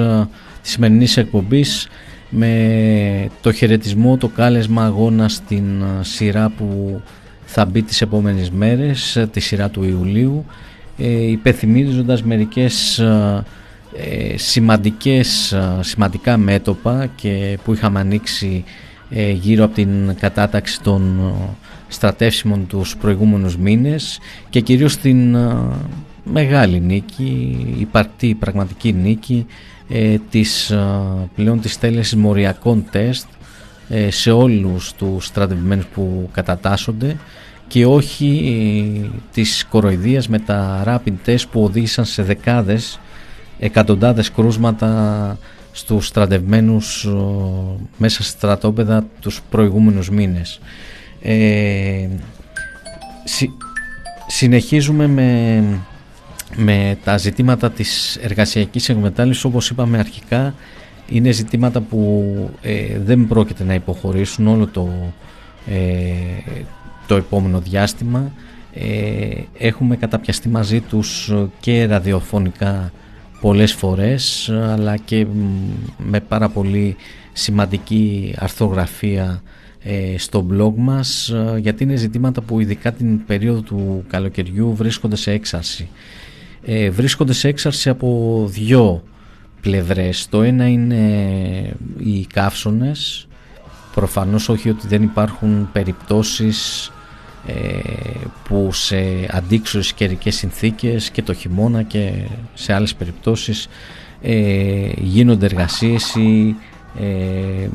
[0.62, 1.88] της σημερινής εκπομπής
[2.28, 5.64] με το χαιρετισμό, το κάλεσμα αγώνα στην
[6.00, 7.00] σειρά που
[7.44, 10.44] θα μπει τις επόμενες μέρες, τη σειρά του Ιουλίου
[10.98, 13.00] ε, υπενθυμίζοντας μερικές
[13.96, 18.64] ε, σημαντικές, σημαντικά μέτωπα και που είχαμε ανοίξει
[19.10, 21.32] ε, γύρω από την κατάταξη των
[21.88, 24.18] στρατεύσιμων τους προηγούμενους μήνες
[24.50, 25.36] και κυρίως την
[26.24, 29.46] μεγάλη νίκη, υπαρτή πραγματική νίκη
[29.88, 30.72] ε, της,
[31.34, 33.26] πλέον της τέλεσης μοριακών τεστ
[34.08, 37.16] σε όλους τους στρατευμένους που κατατάσσονται
[37.68, 43.00] και όχι της κοροϊδίας με τα rapid test που οδήγησαν σε δεκάδες
[43.58, 45.38] εκατοντάδες κρούσματα
[45.72, 47.08] στους στρατευμένους
[47.96, 50.60] μέσα σε στρατόπεδα τους προηγούμενους μήνες.
[51.22, 52.08] Ε,
[54.26, 55.62] συνεχίζουμε με,
[56.56, 60.54] με τα ζητήματα της εργασιακής εκμετάλλευσης όπως είπαμε αρχικά
[61.08, 62.24] είναι ζητήματα που
[62.62, 65.12] ε, δεν πρόκειται να υποχωρήσουν όλο το,
[65.66, 66.62] ε,
[67.06, 68.32] το επόμενο διάστημα.
[68.72, 72.92] Ε, έχουμε καταπιαστεί μαζί τους και ραδιοφωνικά
[73.40, 75.26] πολλές φορές αλλά και
[75.98, 76.96] με πάρα πολύ
[77.32, 79.42] σημαντική αρθογραφία
[79.86, 85.16] ε, στο blog μας ε, γιατί είναι ζητήματα που ειδικά την περίοδο του καλοκαιριού βρίσκονται
[85.16, 85.88] σε έξαρση.
[86.64, 89.02] Ε, βρίσκονται σε έξαρση από δυο
[89.60, 90.28] πλευρές.
[90.28, 90.96] Το ένα είναι
[91.98, 93.26] οι καύσονες.
[93.94, 96.93] Προφανώς όχι ότι δεν υπάρχουν περιπτώσεις ε,
[98.48, 98.96] που σε
[99.30, 102.12] αντίξωες καιρικές συνθήκες και το χειμώνα και
[102.54, 103.68] σε άλλες περιπτώσεις
[104.22, 106.56] ε, γίνονται εργασίες ή
[107.00, 107.68] ε,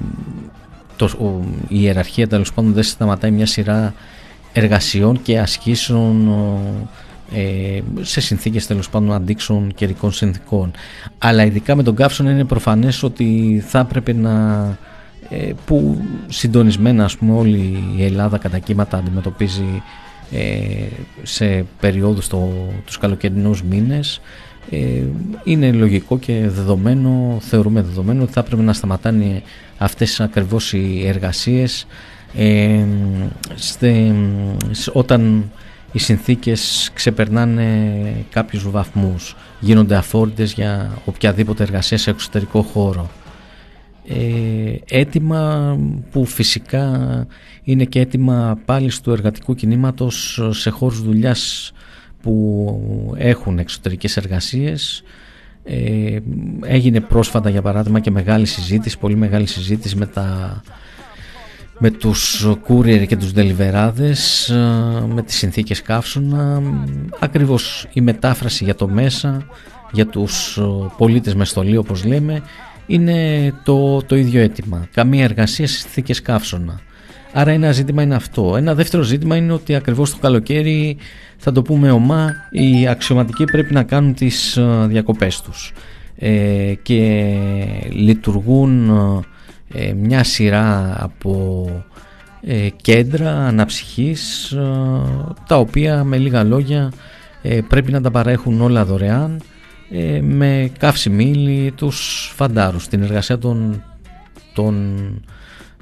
[0.95, 3.93] το, η ιεραρχία τέλος πάντων δεν σταματάει μια σειρά
[4.53, 6.29] εργασιών και ασκήσεων
[7.33, 10.71] ε, σε συνθήκες τέλος πάντων αντίξεων καιρικών συνθήκων.
[11.17, 14.77] Αλλά ειδικά με τον καύσωνα είναι προφανές ότι θα έπρεπε να ε,
[15.65, 19.81] που συντονισμένα ας πούμε όλη η Ελλάδα κατά κύματα αντιμετωπίζει
[20.31, 20.87] ε,
[21.23, 22.49] σε περίοδους το,
[22.85, 24.21] τους καλοκαιρινούς μήνες.
[24.69, 25.03] Ε,
[25.43, 29.41] είναι λογικό και δεδομένο, θεωρούμε δεδομένο ότι θα πρέπει να σταματάνε
[29.77, 31.87] αυτές ακριβώς οι εργασίες.
[32.35, 32.85] Ε,
[34.93, 35.51] όταν
[35.91, 43.09] οι συνθήκες ξεπερνάνε κάποιους βαθμούς γίνονται αφόρητες για οποιαδήποτε εργασία σε εξωτερικό χώρο
[44.07, 45.77] ε, έτοιμα
[46.11, 47.27] που φυσικά
[47.63, 51.71] είναι και έτοιμα πάλι του εργατικού κινήματος σε χώρους δουλειάς
[52.21, 55.03] που έχουν εξωτερικές εργασίες.
[55.63, 56.17] Ε,
[56.61, 60.61] έγινε πρόσφατα για παράδειγμα και μεγάλη συζήτηση, πολύ μεγάλη συζήτηση με, τα,
[61.79, 64.51] με τους courier και τους δελιβεράδες
[65.07, 66.61] με τις συνθήκες καύσωνα.
[67.19, 69.47] Ακριβώς η μετάφραση για το μέσα
[69.91, 70.59] για τους
[70.97, 72.41] πολίτες με στολή όπως λέμε
[72.89, 74.87] είναι το, το ίδιο αίτημα.
[74.93, 76.79] Καμία εργασία στις συνθήκε καύσωνα.
[77.33, 78.55] Άρα ένα ζήτημα είναι αυτό.
[78.57, 80.97] Ένα δεύτερο ζήτημα είναι ότι ακριβώς το καλοκαίρι
[81.37, 85.73] θα το πούμε ομά οι αξιωματικοί πρέπει να κάνουν τις ε, διακοπές τους
[86.21, 87.35] ε, και
[87.89, 88.89] λειτουργούν
[89.73, 91.65] ε, μια σειρά από
[92.41, 94.53] ε, κέντρα αναψυχής
[95.47, 96.91] τα οποία με λίγα λόγια
[97.67, 99.41] πρέπει να τα παρέχουν όλα δωρεάν
[99.91, 103.83] ε, με καύση μήλι τους φαντάρους, την εργασία των,
[104.53, 104.95] των,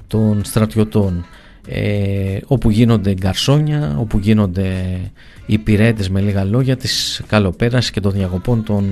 [0.06, 1.24] των στρατιωτών
[1.70, 5.00] ε, όπου γίνονται γκαρσόνια, όπου γίνονται
[5.46, 8.84] υπηρέτες με λίγα λόγια της καλοπέρασης και των διακοπών των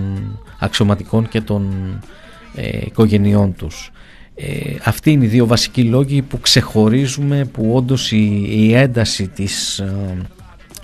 [0.58, 1.72] αξιωματικών και των
[2.54, 3.92] ε, οικογενειών τους.
[4.34, 9.78] Ε, αυτοί είναι οι δύο βασικοί λόγοι που ξεχωρίζουμε που όντως η, η ένταση της
[9.78, 10.16] ε,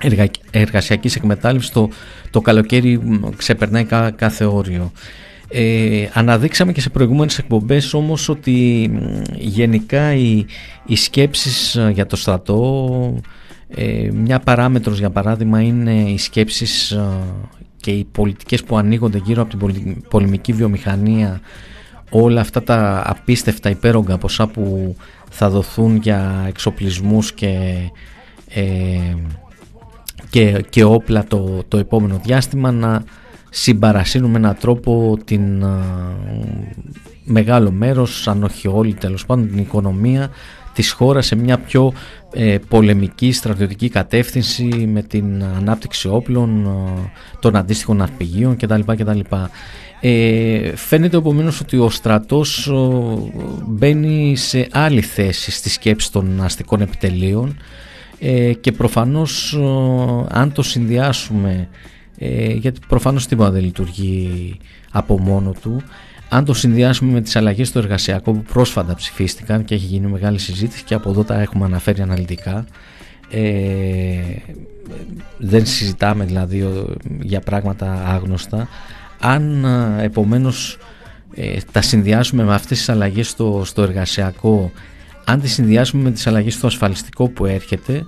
[0.03, 1.89] εργα, εργασιακής εκμετάλλευσης το,
[2.31, 3.01] το καλοκαίρι
[3.37, 3.87] ξεπερνάει
[4.17, 4.93] κάθε όριο.
[5.55, 8.91] Ε, αναδείξαμε και σε προηγούμενες εκπομπές όμως ότι
[9.35, 10.45] γενικά οι,
[10.87, 13.21] οι σκέψεις ε, για το στρατό
[13.69, 17.09] ε, μια παράμετρος για παράδειγμα είναι οι σκέψεις ε,
[17.77, 21.41] και οι πολιτικές που ανοίγονται γύρω από την πολεμική βιομηχανία
[22.11, 24.97] όλα αυτά τα απίστευτα υπέρογκα ποσά που
[25.31, 27.77] θα δοθούν για εξοπλισμούς και
[30.33, 33.05] και, και όπλα το, το επόμενο διάστημα να
[33.51, 35.65] συμπαρασύνουμε έναν τρόπο την
[37.25, 40.31] μεγάλο μέρος, αν όχι όλη τέλος πάντων την οικονομία
[40.73, 41.93] της χώρας σε μια πιο
[42.33, 47.11] ε, πολεμική στρατιωτική κατεύθυνση με την ανάπτυξη όπλων, ε,
[47.41, 48.81] των αντίστοιχων αρπηγείων κτλ.
[48.87, 49.21] κτλ.
[50.01, 52.73] Ε, φαίνεται επομένως ότι ο στρατός
[53.67, 57.57] μπαίνει σε άλλη θέση στη σκέψη των αστικών επιτελείων
[58.25, 59.59] ε, και προφανώς
[60.29, 61.69] αν το συνδυάσουμε
[62.19, 64.57] ε, γιατί προφανώς τίποτα δεν λειτουργεί
[64.91, 65.83] από μόνο του
[66.29, 70.39] αν το συνδυάσουμε με τις αλλαγές στο εργασιακό που πρόσφατα ψηφίστηκαν και έχει γίνει μεγάλη
[70.39, 72.67] συζήτηση και από εδώ τα έχουμε αναφέρει αναλυτικά
[73.31, 74.37] ε,
[75.39, 76.69] δεν συζητάμε δηλαδή
[77.21, 78.69] για πράγματα άγνωστα.
[79.21, 79.65] Αν
[80.01, 80.79] επομένως
[81.35, 84.71] ε, τα συνδυάσουμε με αυτές τις αλλαγές στο, στο εργασιακό
[85.25, 88.05] αν τις συνδυάσουμε με τις αλλαγές στο ασφαλιστικό που έρχεται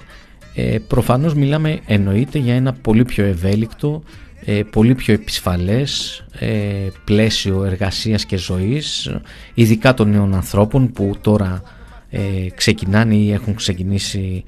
[0.54, 4.02] ε, προφανώς μιλάμε εννοείται για ένα πολύ πιο ευέλικτο
[4.44, 9.14] ε, πολύ πιο επισφαλές ε, πλαίσιο εργασίας και ζωής
[9.54, 11.62] ειδικά των νέων ανθρώπων που τώρα
[12.10, 12.20] ε,
[12.54, 14.44] ξεκινάνε ή έχουν ξεκινήσει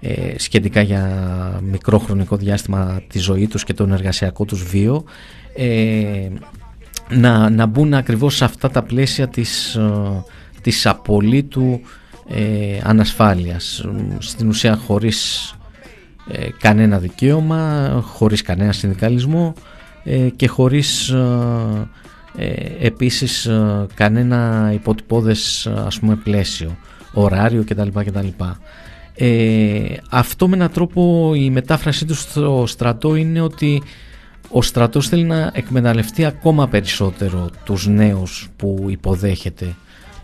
[0.00, 5.04] ε, σχετικά για μικρό χρονικό διάστημα τη ζωή τους και τον εργασιακό τους βίο
[7.08, 9.78] να, να μπουν ακριβώς σε αυτά τα πλαίσια της,
[10.62, 11.80] της απολύτου
[12.82, 13.84] ανασφάλειας
[14.18, 15.54] στην ουσία χωρίς
[16.32, 19.54] ε, κανένα δικαίωμα, χωρίς κανένα συνδικαλισμό
[20.04, 21.08] ε, και χωρίς
[22.36, 23.48] ε, επίσης
[23.94, 26.76] κανένα υποτυπώδες ας πούμε πλαίσιο,
[27.12, 27.88] ωράριο κτλ.
[28.04, 28.26] κτλ.
[29.14, 33.82] Ε, αυτό με έναν τρόπο η μετάφρασή του στο στρατό είναι ότι
[34.50, 39.74] ο στρατός θέλει να εκμεταλλευτεί ακόμα περισσότερο τους νέους που υποδέχεται,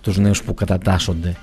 [0.00, 1.36] τους νέους που κατατάσσονται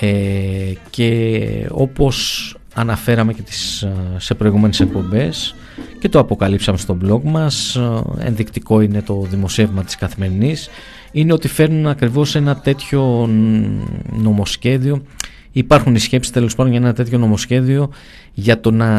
[0.00, 3.86] ε, και όπως αναφέραμε και τις,
[4.16, 5.54] σε προηγούμενες εκπομπές
[5.98, 7.80] και το αποκαλύψαμε στο blog μας
[8.18, 10.68] ενδεικτικό είναι το δημοσίευμα της καθημερινής
[11.12, 13.28] είναι ότι φέρνουν ακριβώς ένα τέτοιο
[14.12, 15.02] νομοσχέδιο.
[15.52, 17.90] Υπάρχουν οι σκέψεις τέλος πάντων για ένα τέτοιο νομοσχέδιο
[18.32, 18.90] για το να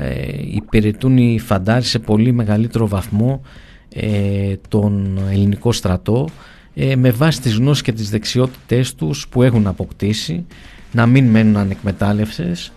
[0.00, 3.42] ε, υπηρετούν οι φαντάροι σε πολύ μεγαλύτερο βαθμό
[3.94, 6.28] ε, τον ελληνικό στρατό
[6.74, 10.44] ε, με βάση τις γνώσεις και τις δεξιότητες τους που έχουν αποκτήσει
[10.92, 12.72] να μην μένουν ανεκμετάλλευσες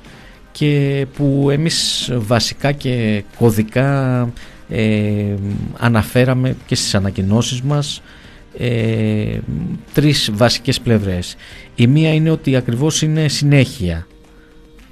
[0.52, 4.30] και που εμείς βασικά και κωδικά
[4.70, 5.36] ε,
[5.78, 8.02] αναφέραμε και στις ανακοινώσεις μας
[8.58, 9.38] ε,
[9.94, 11.36] τρεις βασικές πλευρές.
[11.76, 14.08] Η μία είναι ότι ακριβώς είναι συνέχεια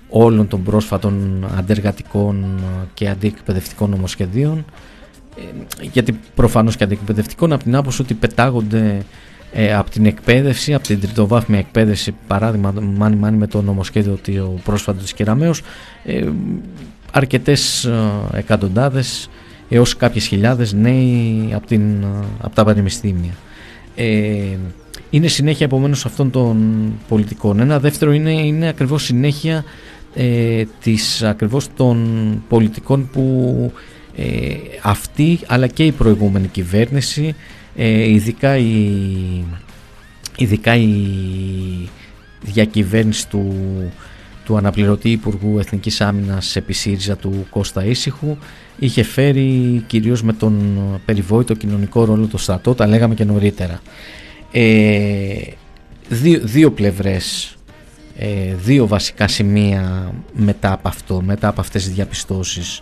[0.10, 2.60] όλων των πρόσφατων αντεργατικών
[2.94, 4.64] και αντιεκπαιδευτικών νομοσχεδίων ε,
[5.92, 9.02] γιατί προφανώς και αντιεκπαιδευτικών από την άποψη ότι πετάγονται
[9.54, 14.60] ε, από την εκπαίδευση, από την τριτοβάθμια εκπαίδευση, παράδειγμα μάνι μάνι με το νομοσχέδιο ο
[14.64, 15.62] πρόσφατος της Κεραμέως,
[16.06, 16.30] ε,
[17.12, 19.30] αρκετές ε, εκατοντάδες
[19.70, 22.08] έως κάποιες χιλιάδες νέοι από, την, ε,
[22.42, 23.34] από τα πανεπιστήμια.
[23.96, 24.58] Ε,
[25.10, 27.60] είναι συνέχεια επομένως αυτών των πολιτικών.
[27.60, 29.64] Ένα δεύτερο είναι, είναι ακριβώς συνέχεια
[30.16, 33.72] ε, της, ακριβώς των πολιτικών που
[34.16, 37.36] ε, αυτή αλλά και η προηγούμενη κυβέρνηση
[37.76, 38.88] ε, ειδικά, η,
[40.38, 40.90] ειδικά η
[42.42, 43.54] διακυβέρνηση του,
[44.46, 48.38] του αναπληρωτή Υπουργού Εθνικής Άμυνας επί ΣΥΡΙΖΑ του Κώστα Ήσυχου
[48.80, 53.82] είχε φέρει κυρίως με τον περιβόητο κοινωνικό ρόλο του στρατό, τα λέγαμε και νωρίτερα.
[54.52, 55.36] Ε,
[56.10, 57.56] δύο, δύο πλευρές,
[58.18, 62.82] ε, δύο βασικά σημεία μετά από αυτό, μετά από αυτές τις διαπιστώσεις.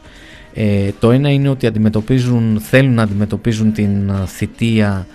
[0.54, 5.08] Ε, το ένα είναι ότι αντιμετωπίζουν, θέλουν να αντιμετωπίζουν την ε, θητεία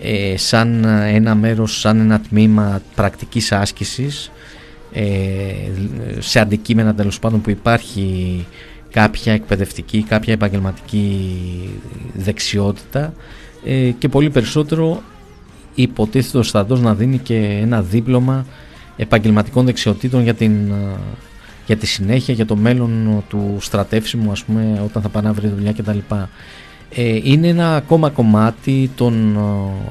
[0.00, 4.30] ε, σαν ένα μέρος, σαν ένα τμήμα πρακτικής άσκησης.
[6.18, 8.46] Σε αντικείμενα τέλος πάντων που υπάρχει
[8.90, 11.38] κάποια εκπαιδευτική, κάποια επαγγελματική
[12.14, 13.14] δεξιότητα
[13.98, 15.02] και πολύ περισσότερο
[15.74, 18.46] υποτίθεται ο στρατός να δίνει και ένα δίπλωμα
[18.96, 20.72] επαγγελματικών δεξιοτήτων για την
[21.66, 25.48] για τη συνέχεια, για το μέλλον του στρατεύσιμου ας πούμε όταν θα πάνε να βρει
[25.48, 25.98] δουλειά κτλ.
[26.90, 29.40] Ε, είναι ένα ακόμα κομμάτι των ε,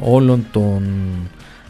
[0.10, 0.84] όλων των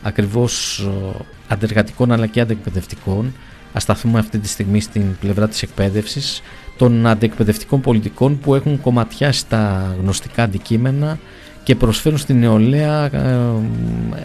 [0.02, 3.34] ακριβώς ε, αντεργατικών αλλά και αντεκπαιδευτικών
[3.74, 6.42] ας σταθούμε αυτή τη στιγμή στην πλευρά της εκπαίδευσης
[6.78, 11.20] των αντεκπαιδευτικών πολιτικών που έχουν κομματιάσει τα γνωστικά αντικείμενα
[11.64, 13.10] και προσφέρουν στην νεολαία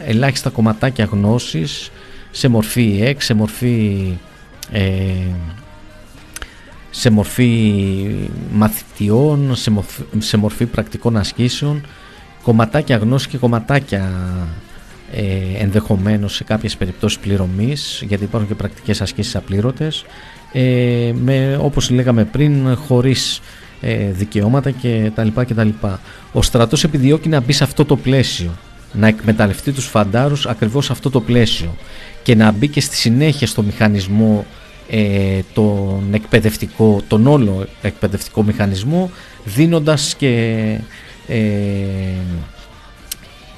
[0.06, 1.90] ελάχιστα κομματάκια γνώσης
[2.30, 4.06] σε μορφή ΕΚ, σε μορφή
[6.90, 7.74] σε μορφή
[8.52, 11.82] μαθητιών, σε μορφή, σε μορφή πρακτικών ασκήσεων,
[12.42, 14.12] κομματάκια γνώσης και κομματάκια
[15.12, 20.04] ε, ενδεχομένως σε κάποιες περιπτώσεις πληρωμής, γιατί υπάρχουν και πρακτικές ασκήσεις απλήρωτες,
[20.52, 23.40] ε, με, όπως λέγαμε πριν, χωρίς
[23.80, 26.00] ε, δικαιώματα και τα λοιπά και τα λοιπά.
[26.32, 28.50] Ο στρατός επιδιώκει να μπει σε αυτό το πλαίσιο
[28.92, 31.74] να εκμεταλλευτεί τους φαντάρους ακριβώς αυτό το πλαίσιο
[32.22, 34.46] και να μπει και στη συνέχεια στο μηχανισμό
[34.90, 39.10] ε, τον εκπαιδευτικό, τον όλο εκπαιδευτικό μηχανισμό
[39.44, 40.36] δίνοντας και
[41.28, 41.36] ε,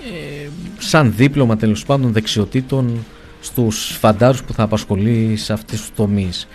[0.05, 3.05] ε, σαν δίπλωμα τέλος πάντων δεξιοτήτων
[3.41, 6.49] στους φαντάρους που θα απασχολεί σε αυτές τους τομείς.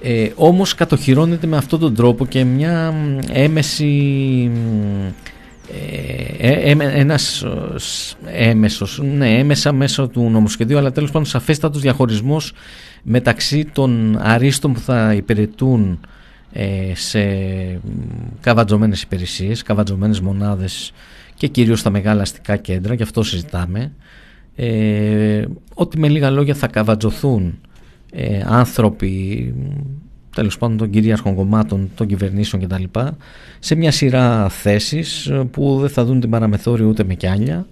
[0.00, 2.94] Ε, όμως κατοχυρώνεται με αυτόν τον τρόπο και μια
[3.32, 4.50] έμεση
[6.40, 7.44] ε, ε, ένας
[8.24, 12.52] έμεσος, ναι, έμεσα μέσω του νομοσχεδίου αλλά τέλος πάντων σαφέστατος διαχωρισμός
[13.02, 16.00] μεταξύ των αρίστων που θα υπηρετούν
[16.52, 17.20] ε, σε
[18.40, 20.92] καβατζωμένες υπηρεσίες, καβατζωμένες μονάδες
[21.34, 23.92] και κυρίως στα μεγάλα αστικά κέντρα, γι' αυτό συζητάμε,
[24.56, 25.44] ε,
[25.74, 27.58] ότι με λίγα λόγια θα καβατζωθούν
[28.12, 29.54] ε, άνθρωποι
[30.34, 32.84] τέλος πάντων των κυρίαρχων κομμάτων, των κυβερνήσεων κτλ.
[33.58, 37.66] σε μια σειρά θέσεις που δεν θα δουν την παραμεθόρια ούτε με κιάλια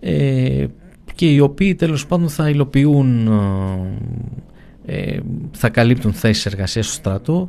[0.00, 0.66] ε,
[1.14, 3.28] και οι οποίοι τέλος πάντων θα υλοποιούν,
[4.86, 5.18] ε,
[5.50, 7.48] θα καλύπτουν θέσεις εργασίας στο στρατό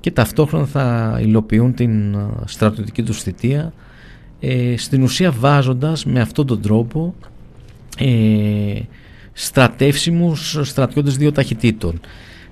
[0.00, 3.72] και ταυτόχρονα θα υλοποιούν την στρατιωτική τους θητεία
[4.40, 7.14] ε, στην ουσία βάζοντας με αυτόν τον τρόπο
[7.98, 8.80] ε,
[9.32, 12.00] στρατεύσιμους στρατιώτες δύο ταχυτήτων.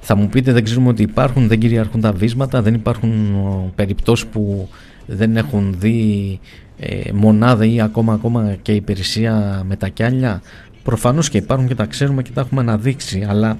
[0.00, 3.34] Θα μου πείτε δεν ξέρουμε ότι υπάρχουν, δεν κυριαρχούν τα βίσματα, δεν υπάρχουν
[3.74, 4.68] περιπτώσεις που
[5.06, 6.40] δεν έχουν δει
[6.78, 10.42] ε, μονάδα ή ακόμα, ακόμα και υπηρεσία με τα κιάλια.
[10.82, 13.58] Προφανώς και υπάρχουν και τα ξέρουμε και τα έχουμε αναδείξει, αλλά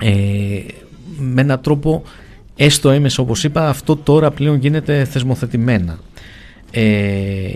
[0.00, 0.60] ε,
[1.18, 2.02] με έναν τρόπο
[2.56, 5.98] έστω έμεσο όπως είπα αυτό τώρα πλέον γίνεται θεσμοθετημένα.
[6.70, 6.82] Ε,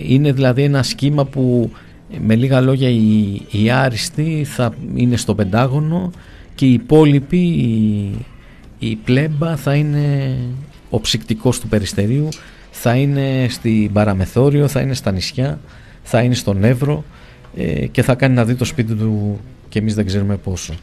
[0.07, 1.71] είναι δηλαδή ένα σχήμα που
[2.19, 6.11] με λίγα λόγια οι, οι άριστοι θα είναι στο πεντάγωνο
[6.55, 8.25] και οι υπόλοιποι, η,
[8.79, 10.35] η πλέμπα θα είναι
[10.89, 12.29] ο ψυκτικός του περιστερίου,
[12.75, 15.59] θα είναι στην Παραμεθόριο, θα είναι στα νησιά,
[16.03, 17.03] θα είναι στον Εύρο
[17.57, 20.73] ε, και θα κάνει να δει το σπίτι του και εμείς δεν ξέρουμε πόσο.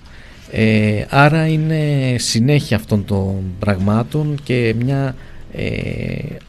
[0.50, 5.14] Ε, άρα είναι συνέχεια αυτών των πραγμάτων και μια
[5.52, 5.66] ε,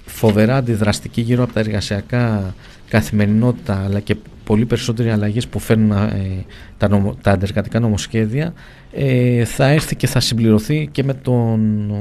[0.05, 2.55] φοβερά αντιδραστική γύρω από τα εργασιακά
[2.87, 6.45] καθημερινότητα αλλά και πολύ περισσότεροι αλλαγές που φέρνουν ε,
[6.77, 8.53] τα, νομο, τα αντεργατικά νομοσχέδια
[8.91, 11.91] ε, θα έρθει και θα συμπληρωθεί και με, τον,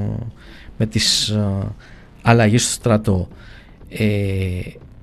[0.77, 1.35] με τις
[2.25, 3.29] ε, αλλαγές στο στρατό.
[3.89, 4.07] Ε,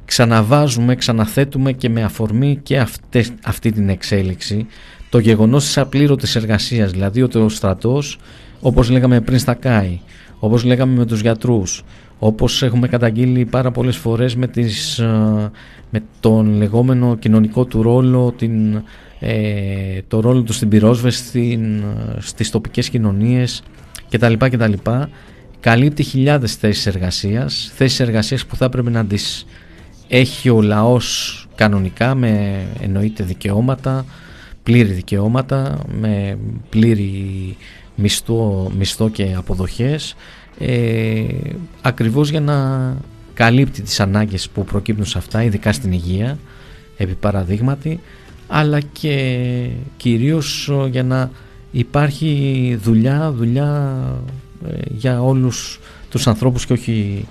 [0.05, 4.67] ξαναβάζουμε, ξαναθέτουμε και με αφορμή και αυτές, αυτή την εξέλιξη
[5.09, 8.19] το γεγονός της απλήρωτης εργασίας, δηλαδή ότι ο στρατός,
[8.61, 10.01] όπως λέγαμε πριν στα ΚΑΙ,
[10.39, 11.83] όπως λέγαμε με τους γιατρούς,
[12.19, 15.51] όπως έχουμε καταγγείλει πάρα πολλές φορές με, τις, ε,
[15.89, 18.81] με τον λεγόμενο κοινωνικό του ρόλο, την,
[19.19, 21.83] ε, το ρόλο του στην πυρόσβεση, στην,
[22.17, 23.63] στις τοπικές κοινωνίες
[24.09, 24.33] κτλ.
[24.33, 24.73] κτλ.
[25.59, 29.45] Καλύπτει χιλιάδες θέσεις εργασίας, θέσεις εργασίας που θα έπρεπε να τις
[30.07, 34.05] έχει ο λαός κανονικά με εννοείται δικαιώματα,
[34.63, 36.37] πλήρη δικαιώματα, με
[36.69, 37.57] πλήρη
[37.95, 40.15] μισθό, μισθό και αποδοχές
[40.59, 41.23] ε,
[41.81, 42.97] ακριβώς για να
[43.33, 46.37] καλύπτει τις ανάγκες που προκύπτουν σε αυτά, ειδικά στην υγεία,
[46.97, 47.99] επί παραδείγματι,
[48.47, 51.31] αλλά και κυρίως για να
[51.71, 54.31] υπάρχει δουλειά, δουλειά ε,
[54.87, 55.79] για όλους
[56.09, 57.27] τους ανθρώπους και όχι,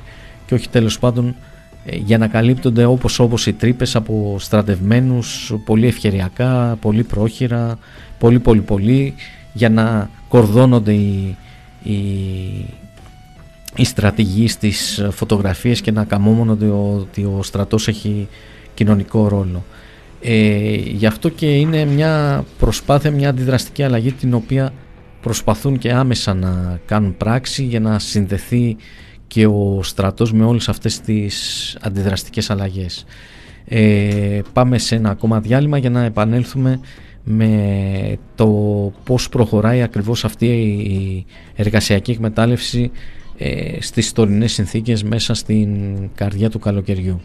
[0.46, 1.34] και όχι τέλος πάντων
[1.84, 7.78] ε, για να καλύπτονται όπως όπως οι τρύπες από στρατευμένους πολύ ευκαιριακά, πολύ πρόχειρα,
[8.18, 9.14] πολύ πολύ πολύ
[9.52, 11.36] για να κορδώνονται οι,
[11.82, 11.94] οι,
[13.76, 18.28] οι στρατηγοί στις φωτογραφίες και να καμόμονονται ότι ο στρατός έχει
[18.74, 19.64] κοινωνικό ρόλο.
[20.22, 24.72] Ε, γι' αυτό και είναι μια προσπάθεια, μια αντιδραστική αλλαγή την οποία
[25.26, 28.76] προσπαθούν και άμεσα να κάνουν πράξη για να συνδεθεί
[29.26, 33.04] και ο στρατός με όλες αυτές τις αντιδραστικές αλλαγές.
[33.64, 36.80] Ε, πάμε σε ένα ακόμα διάλειμμα για να επανέλθουμε
[37.24, 38.46] με το
[39.04, 42.90] πώς προχωράει ακριβώς αυτή η εργασιακή εκμετάλλευση
[43.38, 45.68] ε, στις τωρινές συνθήκες μέσα στην
[46.14, 47.20] καρδιά του καλοκαιριού.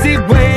[0.00, 0.49] crazy way.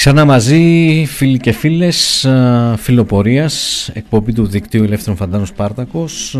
[0.00, 2.28] Ξανά μαζί φίλοι και φίλες
[2.76, 6.38] φιλοπορίας εκπομπή του δικτύου Ελεύθερων Φαντάνων Σπάρτακος.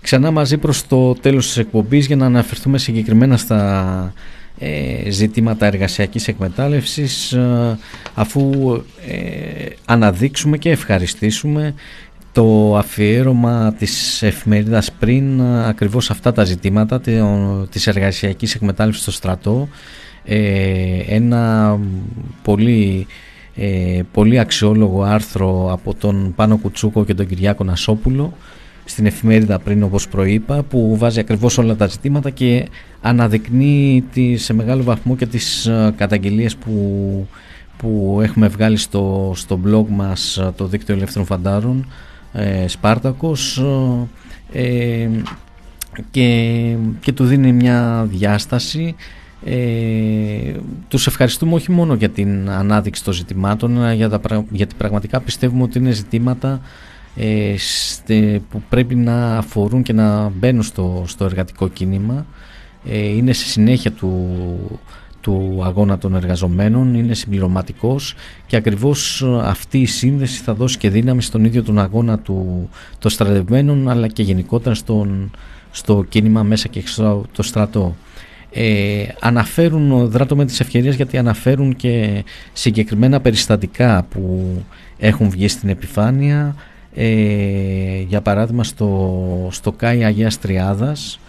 [0.00, 4.12] Ξανά μαζί προς το τέλος της εκπομπής για να αναφερθούμε συγκεκριμένα στα
[4.58, 7.36] ε, ζητήματα εργασιακής εκμετάλλευσης
[8.14, 8.52] αφού
[9.08, 11.74] ε, αναδείξουμε και ευχαριστήσουμε
[12.32, 17.00] το αφιέρωμα της εφημερίδας πριν ακριβώς αυτά τα ζητήματα
[17.70, 19.68] της εργασιακής εκμετάλλευσης στο στρατό
[20.28, 21.78] ε, ένα
[22.42, 23.06] πολύ,
[23.56, 28.32] ε, πολύ αξιόλογο άρθρο από τον Πάνο Κουτσούκο και τον Κυριάκο Νασόπουλο
[28.84, 32.68] στην εφημερίδα πριν όπως προείπα που βάζει ακριβώς όλα τα ζητήματα και
[33.00, 37.26] αναδεικνύει τη, σε μεγάλο βαθμό και τις ε, καταγγελίες που,
[37.76, 41.86] που έχουμε βγάλει στο, στο blog μας το δίκτυο ελεύθερων φαντάρων
[42.32, 43.62] ε, Σπάρτακος
[44.52, 45.08] ε,
[46.10, 48.94] και, και του δίνει μια διάσταση
[49.44, 50.54] ε,
[50.88, 55.62] τους ευχαριστούμε όχι μόνο για την ανάδειξη των ζητημάτων αλλά για τα, γιατί πραγματικά πιστεύουμε
[55.62, 56.60] ότι είναι ζητήματα
[57.16, 57.54] ε,
[58.50, 62.26] που πρέπει να αφορούν και να μπαίνουν στο, στο εργατικό κίνημα.
[62.88, 64.36] Ε, είναι σε συνέχεια του,
[65.20, 68.14] του αγώνα των εργαζομένων είναι συμπληρωματικός
[68.46, 72.68] και ακριβώς αυτή η σύνδεση θα δώσει και δύναμη στον ίδιο τον αγώνα του,
[72.98, 75.30] των στρατευμένων αλλά και γενικότερα στον,
[75.70, 77.94] στο κίνημα μέσα και στο το στρατό
[78.50, 84.52] ε, αναφέρουν, δράτω με τις ευκαιρίες γιατί αναφέρουν και συγκεκριμένα περιστατικά που
[84.98, 86.54] έχουν βγει στην επιφάνεια.
[86.94, 91.20] Ε, για παράδειγμα στο, στο ΚΑΙ Αγίας Τριάδας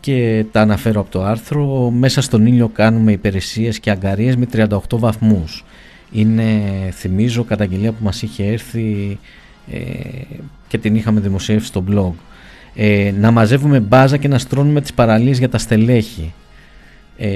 [0.00, 1.90] και τα αναφέρω από το άρθρο.
[1.90, 5.64] Μέσα στον ήλιο κάνουμε υπηρεσίες και αγκαρίες με 38 βαθμούς
[6.12, 6.44] είναι
[6.92, 9.18] θυμίζω καταγγελία που μας είχε έρθει
[9.70, 9.78] ε,
[10.68, 12.12] και την είχαμε δημοσιεύσει στο blog.
[12.74, 16.32] Ε, να μαζεύουμε μπάζα και να στρώνουμε τις παραλίες για τα στελέχη
[17.18, 17.28] ε,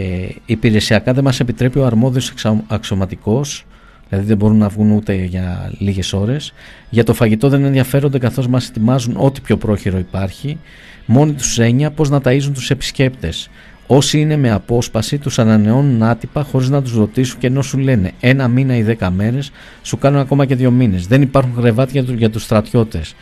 [0.47, 2.35] υπηρεσιακά δεν μας επιτρέπει ο αρμόδιος
[2.66, 3.64] αξιωματικός
[4.09, 6.53] δηλαδή δεν μπορούν να βγουν ούτε για λίγες ώρες
[6.91, 10.59] για το φαγητό δεν ενδιαφέρονται καθώς μας ετοιμάζουν ό,τι πιο πρόχειρο υπάρχει
[11.07, 13.51] μόνοι τους έννοια πώς να ταΐζουν τους επισκέπτες
[13.87, 18.12] Όσοι είναι με απόσπαση τους ανανεώνουν άτυπα χωρίς να τους ρωτήσουν και ενώ σου λένε
[18.20, 19.51] ένα μήνα ή δέκα μέρες
[19.83, 21.07] σου κάνουν ακόμα και δύο μήνες.
[21.07, 23.14] Δεν υπάρχουν κρεβάτια για τους στρατιώτες.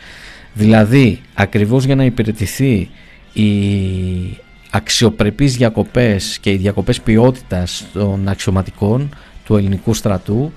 [0.53, 2.89] Δηλαδή ακριβώς για να υπηρετηθεί
[3.33, 3.49] η
[4.71, 9.09] αξιοπρεπείς διακοπές και οι διακοπές ποιότητας των αξιωματικών
[9.45, 10.51] του ελληνικού στρατού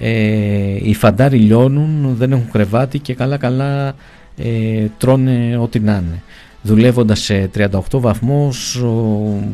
[0.00, 3.94] ε, οι φαντάροι λιώνουν, δεν έχουν κρεβάτι και καλά καλά
[4.36, 6.22] ε, τρώνε ό,τι να είναι.
[6.62, 8.82] Δουλεύοντας σε 38 βαθμούς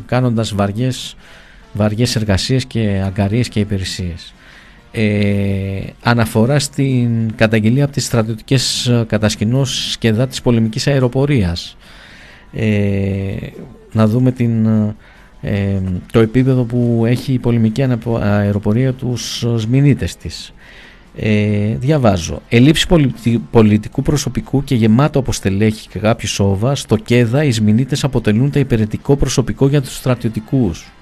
[0.06, 1.16] κάνοντας βαριές,
[1.72, 4.34] βαριές εργασίες και αγκαρίες και υπηρεσίες.
[4.92, 11.76] Ε, αναφορά στην καταγγελία από τις στρατιωτικές κατασκηνώσεις και δά της πολεμικής αεροπορίας.
[12.52, 13.36] Ε,
[13.94, 14.66] να δούμε την,
[15.40, 15.80] ε,
[16.12, 17.86] το επίπεδο που έχει η πολεμική
[18.20, 20.52] αεροπορία τους σμηνίτες της.
[21.16, 22.42] Ε, διαβάζω.
[22.48, 22.86] Ελλείψη
[23.50, 28.58] πολιτικού προσωπικού και γεμάτο από στελέχη και κάποιο σόβα, στο ΚΕΔΑ οι σμηνίτες αποτελούν τα
[28.58, 30.92] υπηρετικό προσωπικό για τους στρατιωτικούς.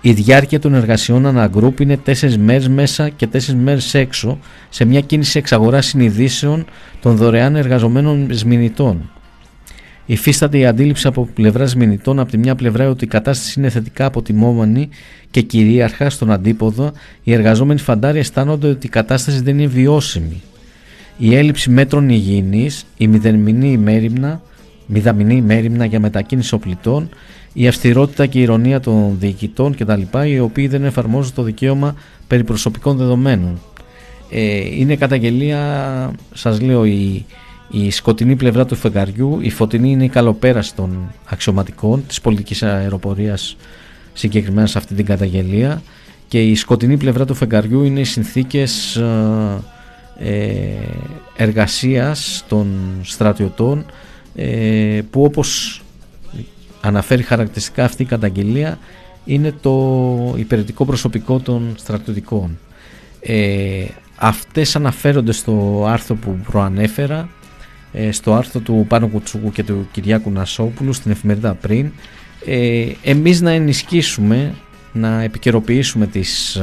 [0.00, 5.00] Η διάρκεια των εργασιών αναγκρούπ είναι 4 μέρες μέσα και 4 μέρες έξω σε μια
[5.00, 6.64] κίνηση εξαγοράς συνειδήσεων
[7.00, 9.10] των δωρεάν εργαζομένων σμηνητών.
[10.06, 14.06] Υφίσταται η αντίληψη από πλευράς μηνυτών από τη μια πλευρά ότι η κατάσταση είναι θετικά
[14.06, 14.88] αποτιμόμενη
[15.30, 16.92] και κυρίαρχα στον αντίποδο,
[17.22, 20.42] οι εργαζόμενοι φαντάροι αισθάνονται ότι η κατάσταση δεν είναι βιώσιμη.
[21.18, 24.40] Η έλλειψη μέτρων υγιεινής, η μηδαμινή ημέρημνα,
[24.86, 27.08] μηδαμινή ημέρημνα για μετακίνηση οπλιτών,
[27.52, 30.02] η αυστηρότητα και η ηρωνία των διοικητών κτλ.
[30.26, 31.94] οι οποίοι δεν εφαρμόζουν το δικαίωμα
[32.26, 33.60] περί προσωπικών δεδομένων.
[34.30, 37.24] Ε, είναι καταγγελία, σας λέω, η,
[37.70, 43.56] η σκοτεινή πλευρά του φεγγαριού, η φωτεινή είναι η καλοπέραση των αξιωματικών της πολιτικής αεροπορίας
[44.12, 45.82] συγκεκριμένα σε αυτή την καταγγελία
[46.28, 48.96] και η σκοτεινή πλευρά του φεγγαριού είναι οι συνθήκες
[50.18, 50.76] ε,
[51.36, 52.66] εργασίας των
[53.02, 53.86] στρατιωτών
[54.34, 55.80] ε, που όπως
[56.80, 58.78] αναφέρει χαρακτηριστικά αυτή η καταγγελία
[59.24, 62.58] είναι το υπηρετικό προσωπικό των στρατιωτικών.
[63.20, 63.84] Ε,
[64.16, 67.45] αυτές αναφέρονται στο άρθρο που προανέφερα ε,
[68.10, 71.90] στο άρθρο του Πάνου Κουτσούκου και του Κυριάκου Νασόπουλου στην εφημερίδα πριν
[72.46, 74.54] ε, εμείς να ενισχύσουμε
[74.92, 76.62] να επικαιροποιήσουμε τις,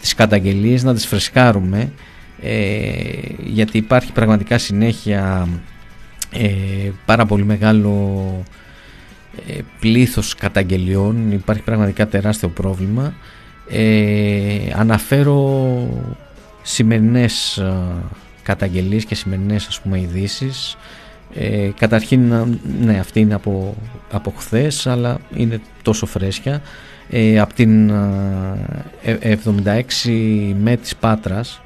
[0.00, 1.92] τις καταγγελίες να τις φρεσκάρουμε
[2.42, 2.90] ε,
[3.44, 5.48] γιατί υπάρχει πραγματικά συνέχεια
[6.32, 8.44] ε, πάρα πολύ μεγάλο
[9.48, 11.32] ε, πλήθος καταγγελιών.
[11.32, 13.14] Υπάρχει πραγματικά τεράστιο πρόβλημα.
[13.68, 15.88] Ε, αναφέρω
[16.62, 17.62] σημερινές
[18.48, 20.76] καταγγελίες και σημερινές ας πούμε ειδήσεις.
[21.34, 22.32] Ε, καταρχήν
[22.80, 23.74] ναι αυτή είναι από,
[24.10, 26.62] από χθες, αλλά είναι τόσο φρέσκια.
[27.10, 27.90] Ε, από την
[29.04, 29.10] 76
[29.64, 31.60] ε, με της Πάτρας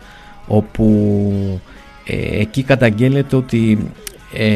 [0.46, 1.60] όπου
[2.06, 3.90] ε, εκεί καταγγέλλεται ότι
[4.34, 4.48] ε,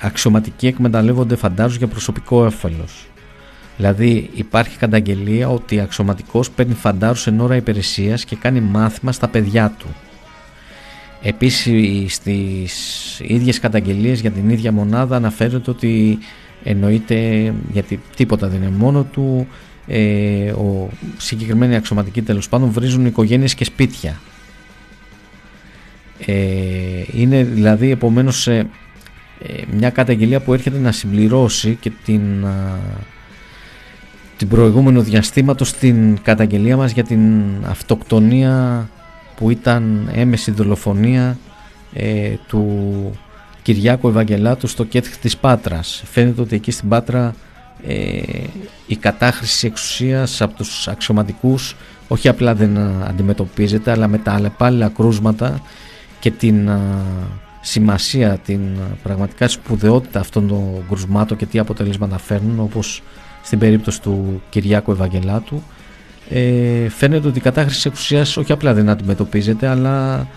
[0.00, 3.06] αξιωματικοί εκμεταλλεύονται φαντάζω για προσωπικό έφαλος
[3.76, 9.74] δηλαδή υπάρχει καταγγελία ότι αξιωματικός παίρνει φαντάρους εν ώρα υπηρεσίας και κάνει μάθημα στα παιδιά
[9.78, 9.86] του
[11.22, 12.74] Επίσης στις
[13.22, 16.18] ίδιες καταγγελίες για την ίδια μονάδα αναφέρεται ότι
[16.64, 19.46] εννοείται γιατί τίποτα δεν είναι μόνο του
[19.86, 24.20] ε, ο συγκεκριμένοι αξιωματικοί τέλος πάντων βρίζουν οικογένειες και σπίτια.
[26.26, 26.34] Ε,
[27.12, 28.66] είναι δηλαδή επομένως ε,
[29.70, 32.46] μια καταγγελία που έρχεται να συμπληρώσει και την,
[34.36, 38.88] την προηγούμενο διαστήματος στην καταγγελία μας για την αυτοκτονία
[39.38, 41.38] που ήταν έμεση δολοφονία
[41.92, 43.10] ε, του
[43.62, 46.02] Κυριάκου Ευαγγελάτου στο κέντρο της Πάτρας.
[46.04, 47.34] Φαίνεται ότι εκεί στην Πάτρα
[47.86, 48.20] ε,
[48.86, 51.76] η κατάχρηση εξουσίας από τους αξιωματικούς
[52.08, 55.62] όχι απλά δεν αντιμετωπίζεται αλλά με τα αλλεπάλληλα κρούσματα
[56.20, 56.70] και την
[57.60, 58.60] σημασία, την
[59.02, 63.02] πραγματικά σπουδαιότητα αυτών των κρουσμάτων και τι αποτελέσματα φέρνουν όπως
[63.42, 65.62] στην περίπτωση του Κυριάκου Ευαγγελάτου
[66.30, 70.28] ε, φαίνεται ότι η κατάχρηση εξουσίας όχι απλά δεν αντιμετωπίζεται αλλά,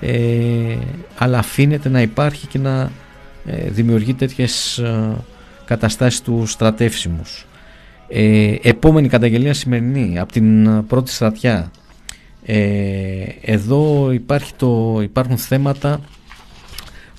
[0.00, 0.76] ε,
[1.18, 2.90] αλλά αφήνεται να υπάρχει και να
[3.46, 5.16] ε, δημιουργεί τέτοιες ε,
[5.64, 7.46] καταστάσεις του στρατεύσιμους.
[8.08, 11.70] Ε, επόμενη καταγγελία σημερινή από την πρώτη στρατιά.
[12.44, 16.00] Ε, εδώ υπάρχει το, υπάρχουν θέματα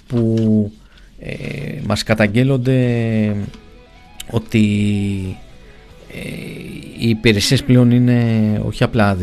[0.07, 0.71] που
[1.19, 3.35] ε, μας καταγγέλλονται
[4.29, 5.37] ότι
[6.13, 6.19] ε,
[6.99, 9.17] οι υπηρεσίες πλέον είναι όχι απλά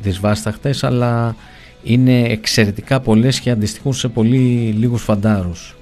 [0.00, 1.36] δυσβάσταχτες αλλά
[1.82, 5.76] είναι εξαιρετικά πολλές και αντιστοιχούν σε πολύ λίγους φαντάρους.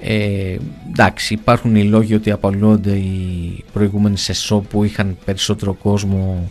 [0.00, 0.56] Ε,
[0.90, 6.50] εντάξει υπάρχουν οι λόγοι ότι απαλλούνται οι προηγούμενοι ΣΕΣΟ που είχαν περισσότερο κόσμο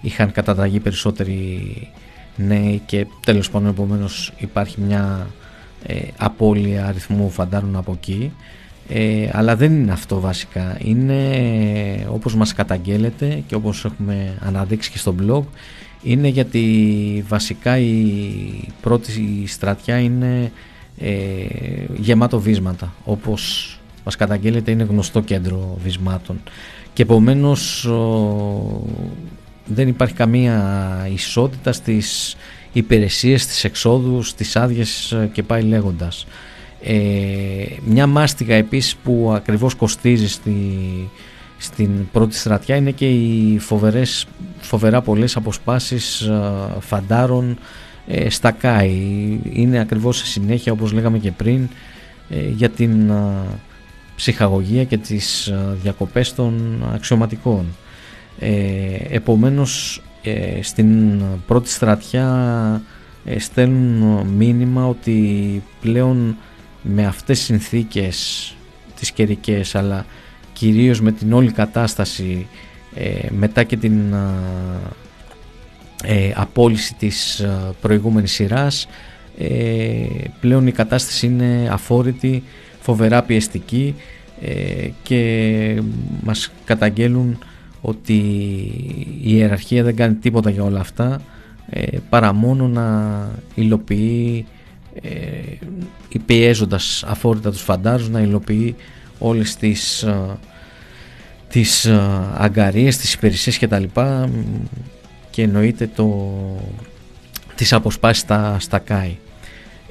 [0.00, 1.88] είχαν καταταγεί περισσότεροι
[2.36, 5.26] νέοι και τέλος πάντων επομένως υπάρχει μια
[5.86, 8.32] ε, απώλεια αριθμού φαντάρων από εκεί
[8.94, 10.78] Ε, αλλά δεν είναι αυτό βασικά.
[10.84, 11.16] Είναι
[12.08, 15.42] όπως μας καταγγέλλεται και όπως έχουμε αναδείξει και στο blog
[16.02, 18.14] είναι γιατί βασικά η
[18.80, 20.52] πρώτη στρατιά είναι
[20.98, 21.12] ε,
[21.96, 26.40] γεμάτο βίσματα όπως μας καταγγέλλεται είναι γνωστό κέντρο βυσμάτων
[26.92, 27.88] και επομένως
[29.66, 32.36] δεν υπάρχει καμία ισότητα στις
[32.72, 36.26] υπηρεσίες, στις εξόδους, στις άδειες και πάει λέγοντας.
[36.84, 40.54] Ε, μια μάστιγα επίσης που ακριβώς κοστίζει στη,
[41.58, 44.26] στην πρώτη στρατιά είναι και οι φοβερές,
[44.60, 46.40] φοβερά πολλές αποσπάσεις ε,
[46.80, 47.58] φαντάρων
[48.06, 49.40] ε, στα ΚΑΙ.
[49.52, 51.68] Είναι ακριβώς σε συνέχεια όπως λέγαμε και πριν
[52.30, 53.14] ε, για την ε,
[54.16, 55.52] ψυχαγωγία και τις
[55.82, 57.66] διακοπές των αξιωματικών.
[59.10, 60.02] Επομένως
[60.60, 62.82] στην πρώτη στρατιά
[63.38, 66.36] στέλνουν μήνυμα ότι πλέον
[66.82, 68.54] με αυτές τις συνθήκες
[68.94, 70.06] τις καιρικές, αλλά
[70.52, 72.46] κυρίως με την όλη κατάσταση
[72.94, 74.14] ε, μετά και την
[76.04, 78.88] ε, απόλυση της ε, προηγούμενης σειράς
[79.38, 80.06] ε,
[80.40, 82.42] πλέον η κατάσταση είναι αφόρητη,
[82.80, 83.94] φοβερά πιεστική
[84.40, 85.82] ε, και
[86.22, 87.38] μας καταγγέλουν
[87.80, 88.12] ότι
[89.22, 91.20] η ιεραρχία δεν κάνει τίποτα για όλα αυτά
[92.08, 94.46] παρά μόνο να υλοποιεί
[95.00, 98.76] ε, πιέζοντας αφόρητα τους φαντάρους να υλοποιεί
[99.18, 100.38] όλες τις, ε,
[101.48, 102.00] τις ε,
[102.36, 104.30] αγκαρίες, τις υπηρεσίες και τα λοιπά
[105.30, 106.30] και εννοείται το,
[107.54, 109.18] τις αποσπάσεις στα, στα ΚΑΙ.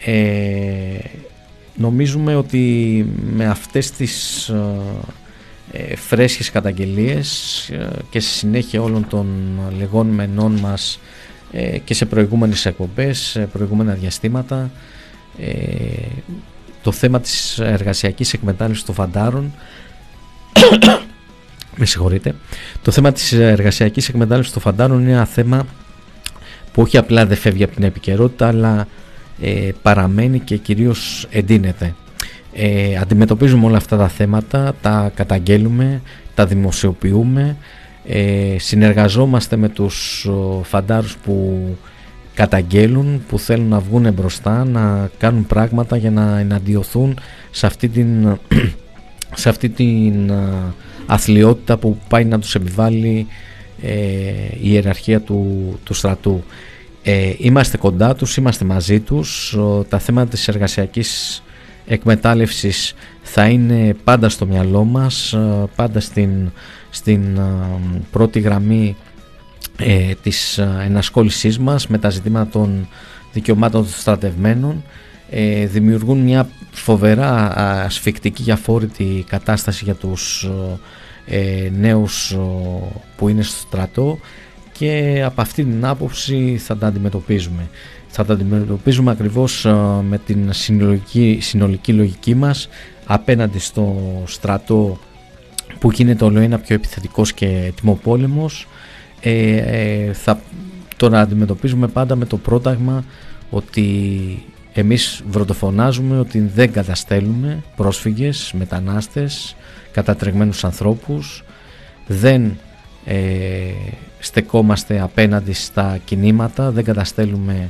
[0.06, 1.00] Ε,
[1.76, 4.48] νομίζουμε ότι με αυτές τις
[5.72, 7.70] ε, φρέσκες καταγγελίες
[8.10, 9.28] και σε συνέχεια όλων των
[9.78, 11.00] λεγόμενων μας
[11.84, 14.72] και σε προηγούμενες εκπομπές, σε προηγούμενα διαστήματα
[15.40, 15.54] ε,
[16.82, 19.54] το θέμα της εργασιακής εκμετάλλευσης των φαντάρων
[21.78, 22.36] με συγχωρείτε
[22.82, 25.66] το θέμα της εργασιακής εκμετάλλευσης των φαντάρων είναι ένα θέμα
[26.74, 28.88] που όχι απλά δεν φεύγει από την επικαιρότητα αλλά
[29.42, 31.96] ε, παραμένει και κυρίως εντείνεται.
[32.54, 36.02] Ε, αντιμετωπίζουμε όλα αυτά τα θέματα τα καταγγέλουμε
[36.36, 37.58] τα δημοσιοποιούμε
[38.06, 40.28] ε, συνεργαζόμαστε με τους
[40.64, 41.62] φαντάρους που
[42.34, 47.20] καταγγέλουν, που θέλουν να βγουν μπροστά, να κάνουν πράγματα για να εναντιωθούν
[47.52, 48.38] σε αυτή την,
[49.42, 50.32] σε αυτή την
[51.06, 53.28] αθλειότητα που πάει να τους επιβάλλει
[53.82, 53.92] ε,
[54.62, 56.44] η ιεραρχία του, του στρατού.
[57.04, 59.58] Ε, είμαστε κοντά τους, είμαστε μαζί τους,
[59.90, 61.44] τα θέματα της εργασιακής
[61.86, 65.38] εκμετάλλευσης θα είναι πάντα στο μυαλό μας,
[65.76, 66.52] πάντα στην,
[66.92, 67.40] στην
[68.12, 68.96] πρώτη γραμμή
[69.78, 72.88] ε, της ε, ενασχόλησής μας με τα ζητήματα των
[73.34, 74.84] δικαιωμάτων των στρατευμένων
[75.30, 80.50] ε, δημιουργούν μια φοβερά ασφικτική και αφόρητη κατάσταση για τους
[81.26, 82.38] ε, νέους
[83.18, 84.20] που είναι στο στρατό
[84.72, 87.70] και από αυτή την άποψη θα τα αντιμετωπίζουμε.
[88.08, 89.66] Θα τα αντιμετωπίζουμε ακριβώς
[90.10, 92.70] με την συνολική, συνολική λογική μας
[93.06, 95.00] απέναντι στο στρατό
[95.80, 98.68] που γίνεται όλο ένα πιο επιθετικός και τιμοπόλεμος
[99.22, 100.42] ε, ε, θα
[100.98, 103.04] τον αντιμετωπίζουμε πάντα με το πρόταγμα
[103.50, 104.44] ότι
[104.74, 109.56] εμείς βροντοφωνάζουμε ότι δεν καταστέλουμε πρόσφυγες, μετανάστες,
[109.92, 111.44] κατατρεγμένους ανθρώπους,
[112.08, 112.58] δεν
[113.06, 113.18] ε,
[114.20, 117.70] στεκόμαστε απέναντι στα κινήματα, δεν καταστέλουμε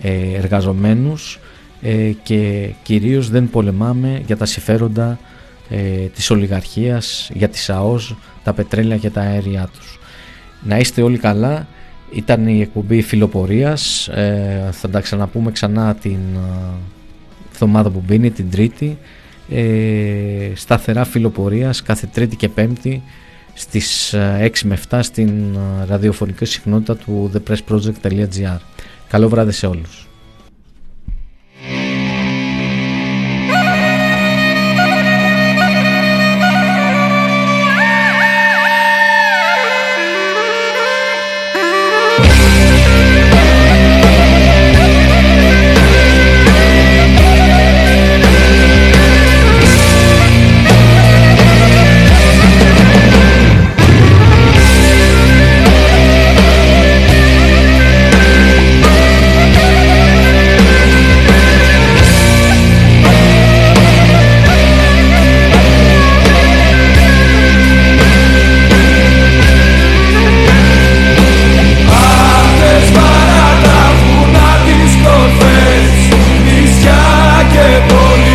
[0.00, 1.38] ε, εργαζομένους
[1.82, 5.18] ε, και κυρίως δεν πολεμάμε για τα συμφέροντα
[5.70, 8.14] ε, της ολιγαρχίας, για τις ΑΟΣ,
[8.44, 9.98] τα πετρέλαια και τα αέρια τους.
[10.62, 11.66] Να είστε όλοι καλά.
[12.12, 14.08] Ήταν η εκπομπή φιλοπορίας.
[14.08, 16.74] Ε, θα τα ξαναπούμε ξανά την ε,
[17.52, 18.98] εβδομάδα που μπαίνει, την Τρίτη.
[19.50, 23.02] Ε, σταθερά φιλοπορίας κάθε Τρίτη και Πέμπτη
[23.54, 28.58] στις 6 ε, με 7 στην ραδιοφωνική συχνότητα του thepressproject.gr.
[29.08, 30.09] Καλό βράδυ σε όλους.